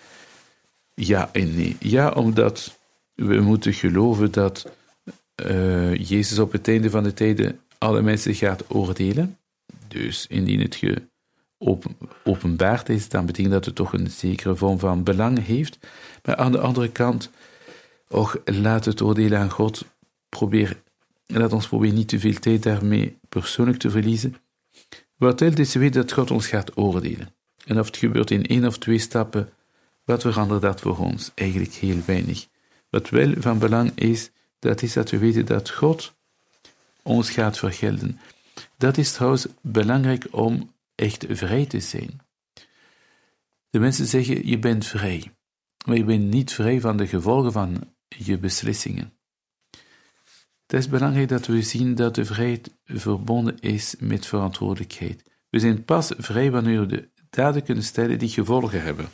Ja 0.95 1.29
en 1.33 1.55
nee. 1.55 1.77
Ja, 1.81 2.11
omdat 2.11 2.79
we 3.15 3.41
moeten 3.41 3.73
geloven 3.73 4.33
dat 4.33 4.67
uh, 5.47 5.95
Jezus 5.95 6.39
op 6.39 6.53
het 6.53 6.69
einde 6.69 6.91
van 6.91 7.03
de 7.03 7.15
tijden 7.15 7.61
alle 7.79 8.03
mensen 8.03 8.35
gaat 8.35 8.65
oordelen. 8.71 9.39
Dus 9.89 10.27
indien 10.27 10.61
het 10.61 10.75
ge 10.75 11.03
open, 11.59 11.97
openbaard 12.25 12.89
is, 12.89 13.09
dan 13.09 13.27
betekent 13.27 13.53
dat 13.53 13.65
het 13.65 13.75
toch 13.75 13.93
een 13.93 14.11
zekere 14.11 14.57
vorm 14.57 14.79
van 14.79 15.03
belang 15.03 15.47
heeft. 15.47 15.79
Maar 16.23 16.37
aan 16.37 16.53
de 16.53 16.61
andere 16.61 16.89
kant, 16.89 17.31
och, 18.09 18.37
laat 18.45 18.85
het 18.85 19.01
oordelen 19.01 19.39
aan 19.39 19.51
God. 19.51 19.85
Probeer, 20.29 20.83
laat 21.27 21.53
ons 21.53 21.69
proberen 21.69 21.95
niet 21.95 22.09
te 22.09 22.19
veel 22.19 22.39
tijd 22.39 22.63
daarmee 22.63 23.19
persoonlijk 23.29 23.79
te 23.79 23.91
verliezen. 23.91 24.37
Wat 25.17 25.39
telt 25.39 25.59
is 25.59 25.75
weet 25.75 25.93
dat 25.93 26.13
God 26.13 26.31
ons 26.31 26.47
gaat 26.47 26.77
oordelen. 26.77 27.35
En 27.67 27.79
of 27.79 27.87
het 27.87 27.97
gebeurt 27.97 28.31
in 28.31 28.47
één 28.47 28.65
of 28.65 28.79
twee 28.79 28.99
stappen, 28.99 29.53
wat 30.05 30.23
verandert 30.23 30.63
dat 30.63 30.81
voor 30.81 30.99
ons? 30.99 31.31
Eigenlijk 31.35 31.73
heel 31.73 32.01
weinig. 32.07 32.47
Wat 32.91 33.09
wel 33.09 33.33
van 33.37 33.59
belang 33.59 33.93
is, 33.95 34.31
dat 34.59 34.83
is 34.83 34.93
dat 34.93 35.11
we 35.11 35.19
weten 35.19 35.47
dat 35.47 35.71
God 35.71 36.15
ons 37.03 37.31
gaat 37.31 37.59
vergelden. 37.59 38.21
Dat 38.77 38.97
is 38.97 39.13
trouwens 39.13 39.47
belangrijk 39.61 40.27
om 40.31 40.73
echt 40.95 41.25
vrij 41.29 41.67
te 41.67 41.81
zijn. 41.81 42.21
De 43.71 43.79
mensen 43.79 44.07
zeggen: 44.07 44.47
je 44.47 44.59
bent 44.59 44.87
vrij, 44.87 45.33
maar 45.87 45.97
je 45.97 46.05
bent 46.05 46.31
niet 46.31 46.53
vrij 46.53 46.81
van 46.81 46.97
de 46.97 47.07
gevolgen 47.07 47.53
van 47.53 47.93
je 48.09 48.39
beslissingen. 48.39 49.13
Het 50.67 50.81
is 50.81 50.89
belangrijk 50.89 51.29
dat 51.29 51.47
we 51.47 51.63
zien 51.63 51.95
dat 51.95 52.15
de 52.15 52.25
vrijheid 52.25 52.71
verbonden 52.85 53.59
is 53.61 53.95
met 53.99 54.27
verantwoordelijkheid. 54.27 55.23
We 55.51 55.59
zijn 55.59 55.85
pas 55.85 56.13
vrij 56.19 56.51
wanneer 56.51 56.81
we 56.81 56.87
de 56.87 57.09
daden 57.31 57.63
kunnen 57.63 57.85
stellen 57.85 58.19
die 58.19 58.29
gevolgen 58.29 58.83
hebben. 58.83 59.09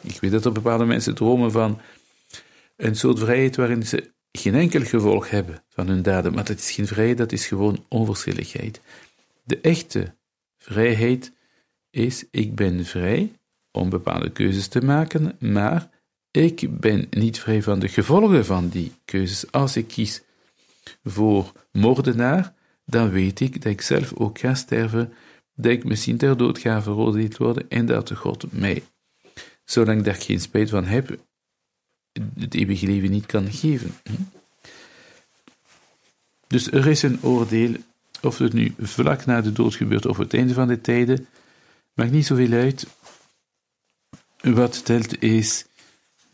Ik 0.00 0.20
weet 0.20 0.30
dat 0.30 0.44
er 0.44 0.52
bepaalde 0.52 0.84
mensen 0.84 1.14
dromen 1.14 1.52
van 1.52 1.80
een 2.76 2.96
soort 2.96 3.18
vrijheid 3.18 3.56
waarin 3.56 3.86
ze 3.86 4.10
geen 4.32 4.54
enkel 4.54 4.82
gevolg 4.82 5.30
hebben 5.30 5.62
van 5.68 5.88
hun 5.88 6.02
daden, 6.02 6.34
maar 6.34 6.44
dat 6.44 6.58
is 6.58 6.70
geen 6.70 6.86
vrijheid, 6.86 7.18
dat 7.18 7.32
is 7.32 7.46
gewoon 7.46 7.84
onverschilligheid. 7.88 8.80
De 9.44 9.60
echte 9.60 10.14
Vrijheid 10.62 11.32
is, 11.90 12.24
ik 12.30 12.54
ben 12.54 12.84
vrij 12.84 13.32
om 13.70 13.90
bepaalde 13.90 14.30
keuzes 14.30 14.68
te 14.68 14.80
maken, 14.80 15.36
maar 15.38 15.88
ik 16.32 16.78
ben 16.80 17.06
niet 17.10 17.40
vrij 17.40 17.62
van 17.62 17.78
de 17.78 17.88
gevolgen 17.88 18.44
van 18.44 18.68
die 18.68 18.92
keuzes. 19.04 19.52
Als 19.52 19.76
ik 19.76 19.86
kies 19.86 20.22
voor 21.04 21.52
moordenaar, 21.72 22.54
dan 22.84 23.10
weet 23.10 23.40
ik 23.40 23.62
dat 23.62 23.72
ik 23.72 23.80
zelf 23.80 24.12
ook 24.14 24.38
ga 24.38 24.54
sterven, 24.54 25.12
dat 25.54 25.72
ik 25.72 25.84
misschien 25.84 26.16
ter 26.16 26.36
dood 26.36 26.58
ga 26.58 26.82
veroordeeld 26.82 27.36
worden 27.36 27.68
en 27.68 27.86
dat 27.86 28.08
de 28.08 28.16
God 28.16 28.52
mij, 28.52 28.82
zolang 29.64 29.98
ik 29.98 30.04
daar 30.04 30.14
geen 30.14 30.40
spijt 30.40 30.70
van 30.70 30.84
heb, 30.84 31.16
het 32.38 32.54
eeuwige 32.54 32.86
leven 32.86 33.10
niet 33.10 33.26
kan 33.26 33.52
geven. 33.52 33.94
Hm? 34.02 34.12
Dus 36.46 36.70
er 36.70 36.86
is 36.86 37.02
een 37.02 37.22
oordeel 37.22 37.76
of 38.22 38.38
het 38.38 38.52
nu 38.52 38.74
vlak 38.78 39.24
na 39.24 39.40
de 39.40 39.52
dood 39.52 39.74
gebeurt 39.74 40.06
of 40.06 40.16
het 40.16 40.34
einde 40.34 40.54
van 40.54 40.68
de 40.68 40.80
tijden, 40.80 41.26
maakt 41.94 42.10
niet 42.10 42.26
zoveel 42.26 42.52
uit. 42.52 42.86
Wat 44.40 44.84
telt 44.84 45.22
is 45.22 45.64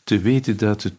te 0.09 0.19
weten 0.19 0.57
dat 0.57 0.83
het, 0.83 0.95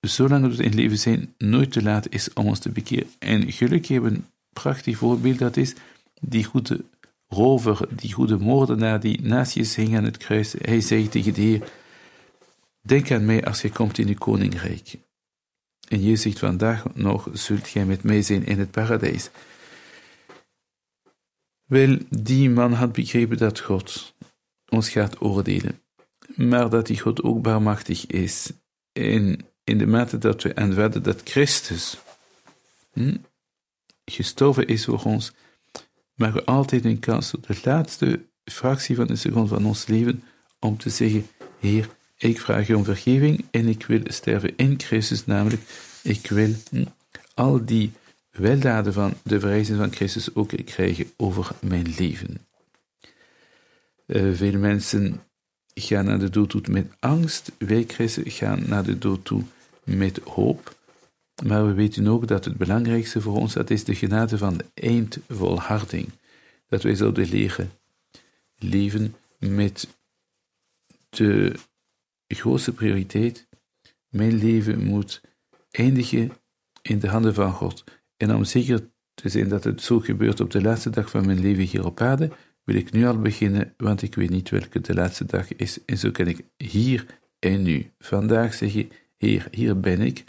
zolang 0.00 0.46
we 0.46 0.62
in 0.62 0.64
het 0.64 0.74
leven 0.74 0.98
zijn, 0.98 1.34
nooit 1.38 1.72
te 1.72 1.82
laat 1.82 2.08
is 2.08 2.32
om 2.32 2.46
ons 2.46 2.58
te 2.58 2.70
bekeren. 2.70 3.10
En 3.18 3.52
gelukkig 3.52 3.88
hebben 3.88 4.10
we 4.10 4.16
een 4.16 4.26
prachtig 4.52 4.96
voorbeeld, 4.96 5.38
dat 5.38 5.56
is 5.56 5.74
die 6.20 6.44
goede 6.44 6.84
rover, 7.26 7.88
die 7.96 8.12
goede 8.12 8.38
moordenaar 8.38 9.00
die 9.00 9.22
naast 9.22 9.52
je 9.52 9.72
hing 9.74 9.96
aan 9.96 10.04
het 10.04 10.16
kruis. 10.16 10.54
Hij 10.58 10.80
zei 10.80 11.08
tegen 11.08 11.34
de 11.34 11.40
Heer, 11.40 11.72
denk 12.80 13.10
aan 13.10 13.24
mij 13.24 13.44
als 13.44 13.62
je 13.62 13.70
komt 13.70 13.98
in 13.98 14.08
uw 14.08 14.14
koninkrijk. 14.14 14.98
En 15.88 16.02
je 16.02 16.16
zegt 16.16 16.38
vandaag 16.38 16.94
nog, 16.94 17.28
zult 17.32 17.68
gij 17.68 17.84
met 17.84 18.02
mij 18.02 18.22
zijn 18.22 18.46
in 18.46 18.58
het 18.58 18.70
paradijs. 18.70 19.30
Wel, 21.64 21.98
die 22.08 22.50
man 22.50 22.72
had 22.72 22.92
begrepen 22.92 23.36
dat 23.36 23.60
God 23.60 24.14
ons 24.68 24.88
gaat 24.88 25.20
oordelen, 25.20 25.80
maar 26.36 26.70
dat 26.70 26.86
die 26.86 27.00
God 27.00 27.22
ook 27.22 27.42
barmachtig 27.42 28.06
is. 28.06 28.50
En 28.92 29.38
in 29.64 29.78
de 29.78 29.86
mate 29.86 30.18
dat 30.18 30.42
we 30.42 30.54
aanvaarden 30.54 31.02
dat 31.02 31.20
Christus 31.24 31.98
hm, 32.92 33.16
gestorven 34.04 34.66
is 34.66 34.84
voor 34.84 35.02
ons, 35.02 35.32
maar 36.14 36.32
we 36.32 36.44
altijd 36.44 36.84
een 36.84 36.98
kans 36.98 37.34
op 37.34 37.46
de 37.46 37.60
laatste 37.64 38.20
fractie 38.44 38.96
van 38.96 39.10
een 39.10 39.18
seconde 39.18 39.48
van 39.48 39.66
ons 39.66 39.86
leven 39.86 40.22
om 40.58 40.76
te 40.76 40.90
zeggen: 40.90 41.26
Heer, 41.58 41.88
ik 42.16 42.40
vraag 42.40 42.66
je 42.66 42.76
om 42.76 42.84
vergeving 42.84 43.44
en 43.50 43.68
ik 43.68 43.86
wil 43.86 44.00
sterven 44.04 44.56
in 44.56 44.80
Christus, 44.80 45.26
namelijk 45.26 45.62
ik 46.02 46.26
wil 46.30 46.54
hm, 46.70 46.84
al 47.34 47.64
die 47.64 47.92
weldaden 48.30 48.92
van 48.92 49.14
de 49.22 49.40
verrijzing 49.40 49.78
van 49.78 49.92
Christus 49.92 50.34
ook 50.34 50.64
krijgen 50.64 51.12
over 51.16 51.50
mijn 51.60 51.94
leven. 51.98 52.46
Uh, 54.06 54.34
veel 54.36 54.58
mensen 54.58 55.20
gaan 55.74 56.04
naar 56.04 56.18
de 56.18 56.30
dood 56.30 56.50
toe 56.50 56.62
met 56.70 56.92
angst, 56.98 57.52
wij 57.58 57.84
christen 57.86 58.30
gaan 58.30 58.62
naar 58.66 58.84
de 58.84 58.98
dood 58.98 59.24
toe 59.24 59.42
met 59.84 60.18
hoop. 60.18 60.78
Maar 61.44 61.66
we 61.66 61.72
weten 61.72 62.06
ook 62.06 62.26
dat 62.26 62.44
het 62.44 62.56
belangrijkste 62.56 63.20
voor 63.20 63.36
ons, 63.36 63.52
dat 63.52 63.70
is 63.70 63.84
de 63.84 63.94
genade 63.94 64.38
van 64.38 64.56
de 64.56 64.64
eindvolharding. 64.74 66.08
Dat 66.68 66.82
wij 66.82 66.94
zouden 66.94 67.28
leren 67.28 67.70
leven 68.58 69.14
met 69.38 69.88
de 71.08 71.54
grootste 72.28 72.72
prioriteit. 72.72 73.46
Mijn 74.08 74.34
leven 74.34 74.84
moet 74.84 75.20
eindigen 75.70 76.32
in 76.82 76.98
de 76.98 77.08
handen 77.08 77.34
van 77.34 77.52
God. 77.52 77.84
En 78.16 78.34
om 78.34 78.44
zeker 78.44 78.88
te 79.14 79.28
zijn 79.28 79.48
dat 79.48 79.64
het 79.64 79.82
zo 79.82 80.00
gebeurt 80.00 80.40
op 80.40 80.50
de 80.50 80.62
laatste 80.62 80.90
dag 80.90 81.10
van 81.10 81.26
mijn 81.26 81.40
leven 81.40 81.64
hier 81.64 81.84
op 81.84 82.00
aarde, 82.00 82.30
wil 82.70 82.80
ik 82.80 82.92
nu 82.92 83.06
al 83.06 83.18
beginnen, 83.18 83.74
want 83.76 84.02
ik 84.02 84.14
weet 84.14 84.30
niet 84.30 84.50
welke 84.50 84.80
de 84.80 84.94
laatste 84.94 85.24
dag 85.24 85.56
is. 85.56 85.78
En 85.84 85.98
zo 85.98 86.10
kan 86.10 86.26
ik 86.26 86.44
hier 86.56 87.06
en 87.38 87.62
nu, 87.62 87.90
vandaag 87.98 88.54
zeggen, 88.54 88.90
Heer, 89.16 89.46
hier 89.50 89.80
ben 89.80 90.00
ik. 90.00 90.24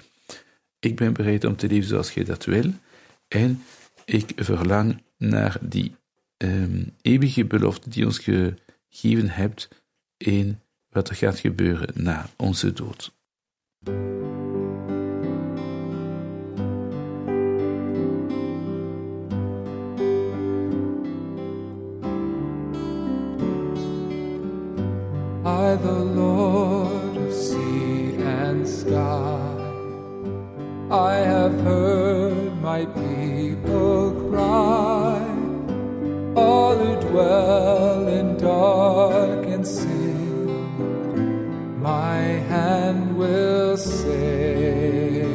Ik 0.79 0.95
ben 0.95 1.13
bereid 1.13 1.43
om 1.43 1.55
te 1.55 1.67
leven 1.67 1.87
zoals 1.87 2.13
jij 2.13 2.23
dat 2.23 2.45
wil. 2.45 2.71
En 3.27 3.63
ik 4.05 4.31
verlang 4.35 5.01
naar 5.17 5.57
die 5.61 5.95
um, 6.37 6.93
eeuwige 7.01 7.45
belofte 7.45 7.89
die 7.89 8.05
ons 8.05 8.19
gegeven 8.19 9.29
hebt 9.29 9.69
in 10.17 10.59
wat 10.89 11.09
er 11.09 11.15
gaat 11.15 11.39
gebeuren 11.39 12.03
na 12.03 12.29
onze 12.37 12.73
dood. 12.73 13.13
I, 25.62 25.76
the 25.76 25.99
Lord 26.24 27.18
of 27.18 27.32
sea 27.32 28.16
and 28.39 28.68
sky, 28.68 29.39
I 30.89 31.14
have 31.34 31.53
heard 31.62 32.59
my 32.62 32.86
people 32.86 34.12
cry, 34.28 35.22
all 36.36 36.76
who 36.76 36.91
dwell 37.09 38.07
in 38.07 38.38
dark 38.38 39.45
and 39.45 39.66
sin, 39.66 40.47
my 41.80 42.18
hand 42.53 43.16
will 43.16 43.78
save. 43.78 45.28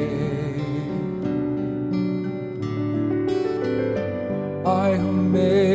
I 4.66 4.96
who 4.96 5.12
made 5.12 5.65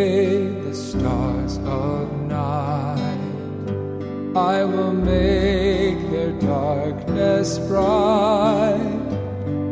I 4.35 4.63
will 4.63 4.93
make 4.93 6.09
their 6.09 6.31
darkness 6.39 7.59
bright. 7.59 8.79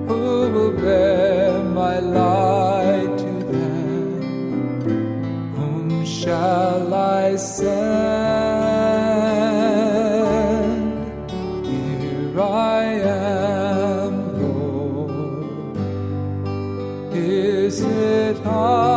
Who 0.07 0.51
will 0.51 0.73
bear 0.73 1.63
my 1.63 1.99
light 1.99 3.17
to 3.19 3.43
them? 3.53 4.21
Whom 5.55 6.05
shall 6.05 6.93
I 6.93 7.37
send? 7.37 7.69
Here 11.65 12.41
I 12.41 12.83
am, 12.83 14.13
Lord. 14.41 15.77
Is 17.15 17.79
it 17.81 18.45
I, 18.45 18.88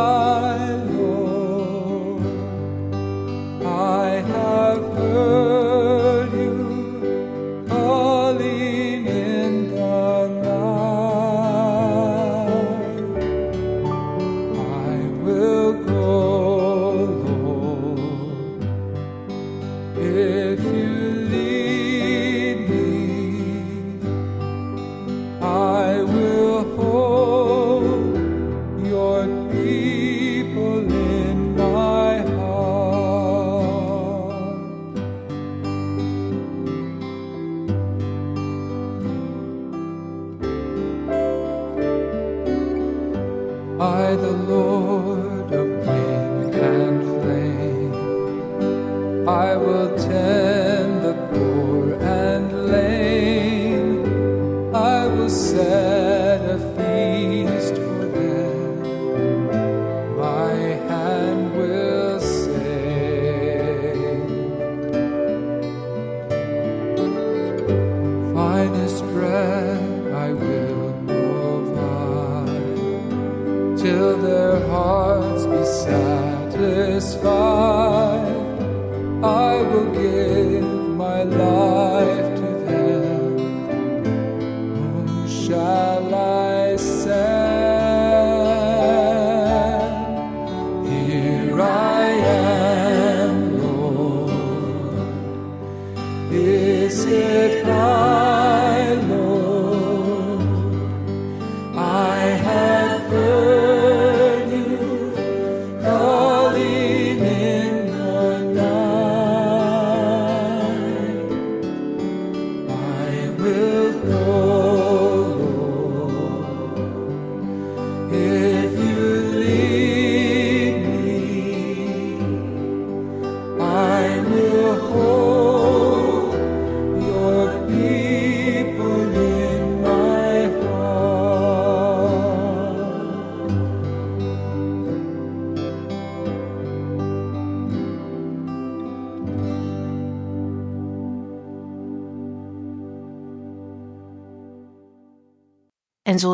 satisfied. 76.63 77.52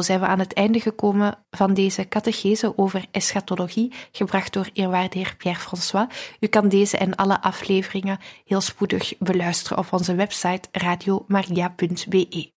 Zijn 0.03 0.21
we 0.21 0.27
aan 0.27 0.39
het 0.39 0.53
einde 0.53 0.81
gekomen 0.81 1.39
van 1.51 1.75
deze 1.75 2.09
catechese 2.09 2.79
over 2.79 3.05
eschatologie, 3.11 3.93
gebracht 4.13 4.53
door 4.53 4.71
eerwaarde 4.73 5.19
heer 5.19 5.35
Pierre-François. 5.37 6.37
U 6.41 6.47
kan 6.47 6.69
deze 6.69 6.97
en 6.97 7.17
alle 7.17 7.43
afleveringen 7.43 8.19
heel 8.45 8.61
spoedig 8.61 9.15
beluisteren 9.19 9.79
op 9.79 9.87
onze 9.91 10.15
website 10.15 10.69
radiomaria.be. 10.73 12.57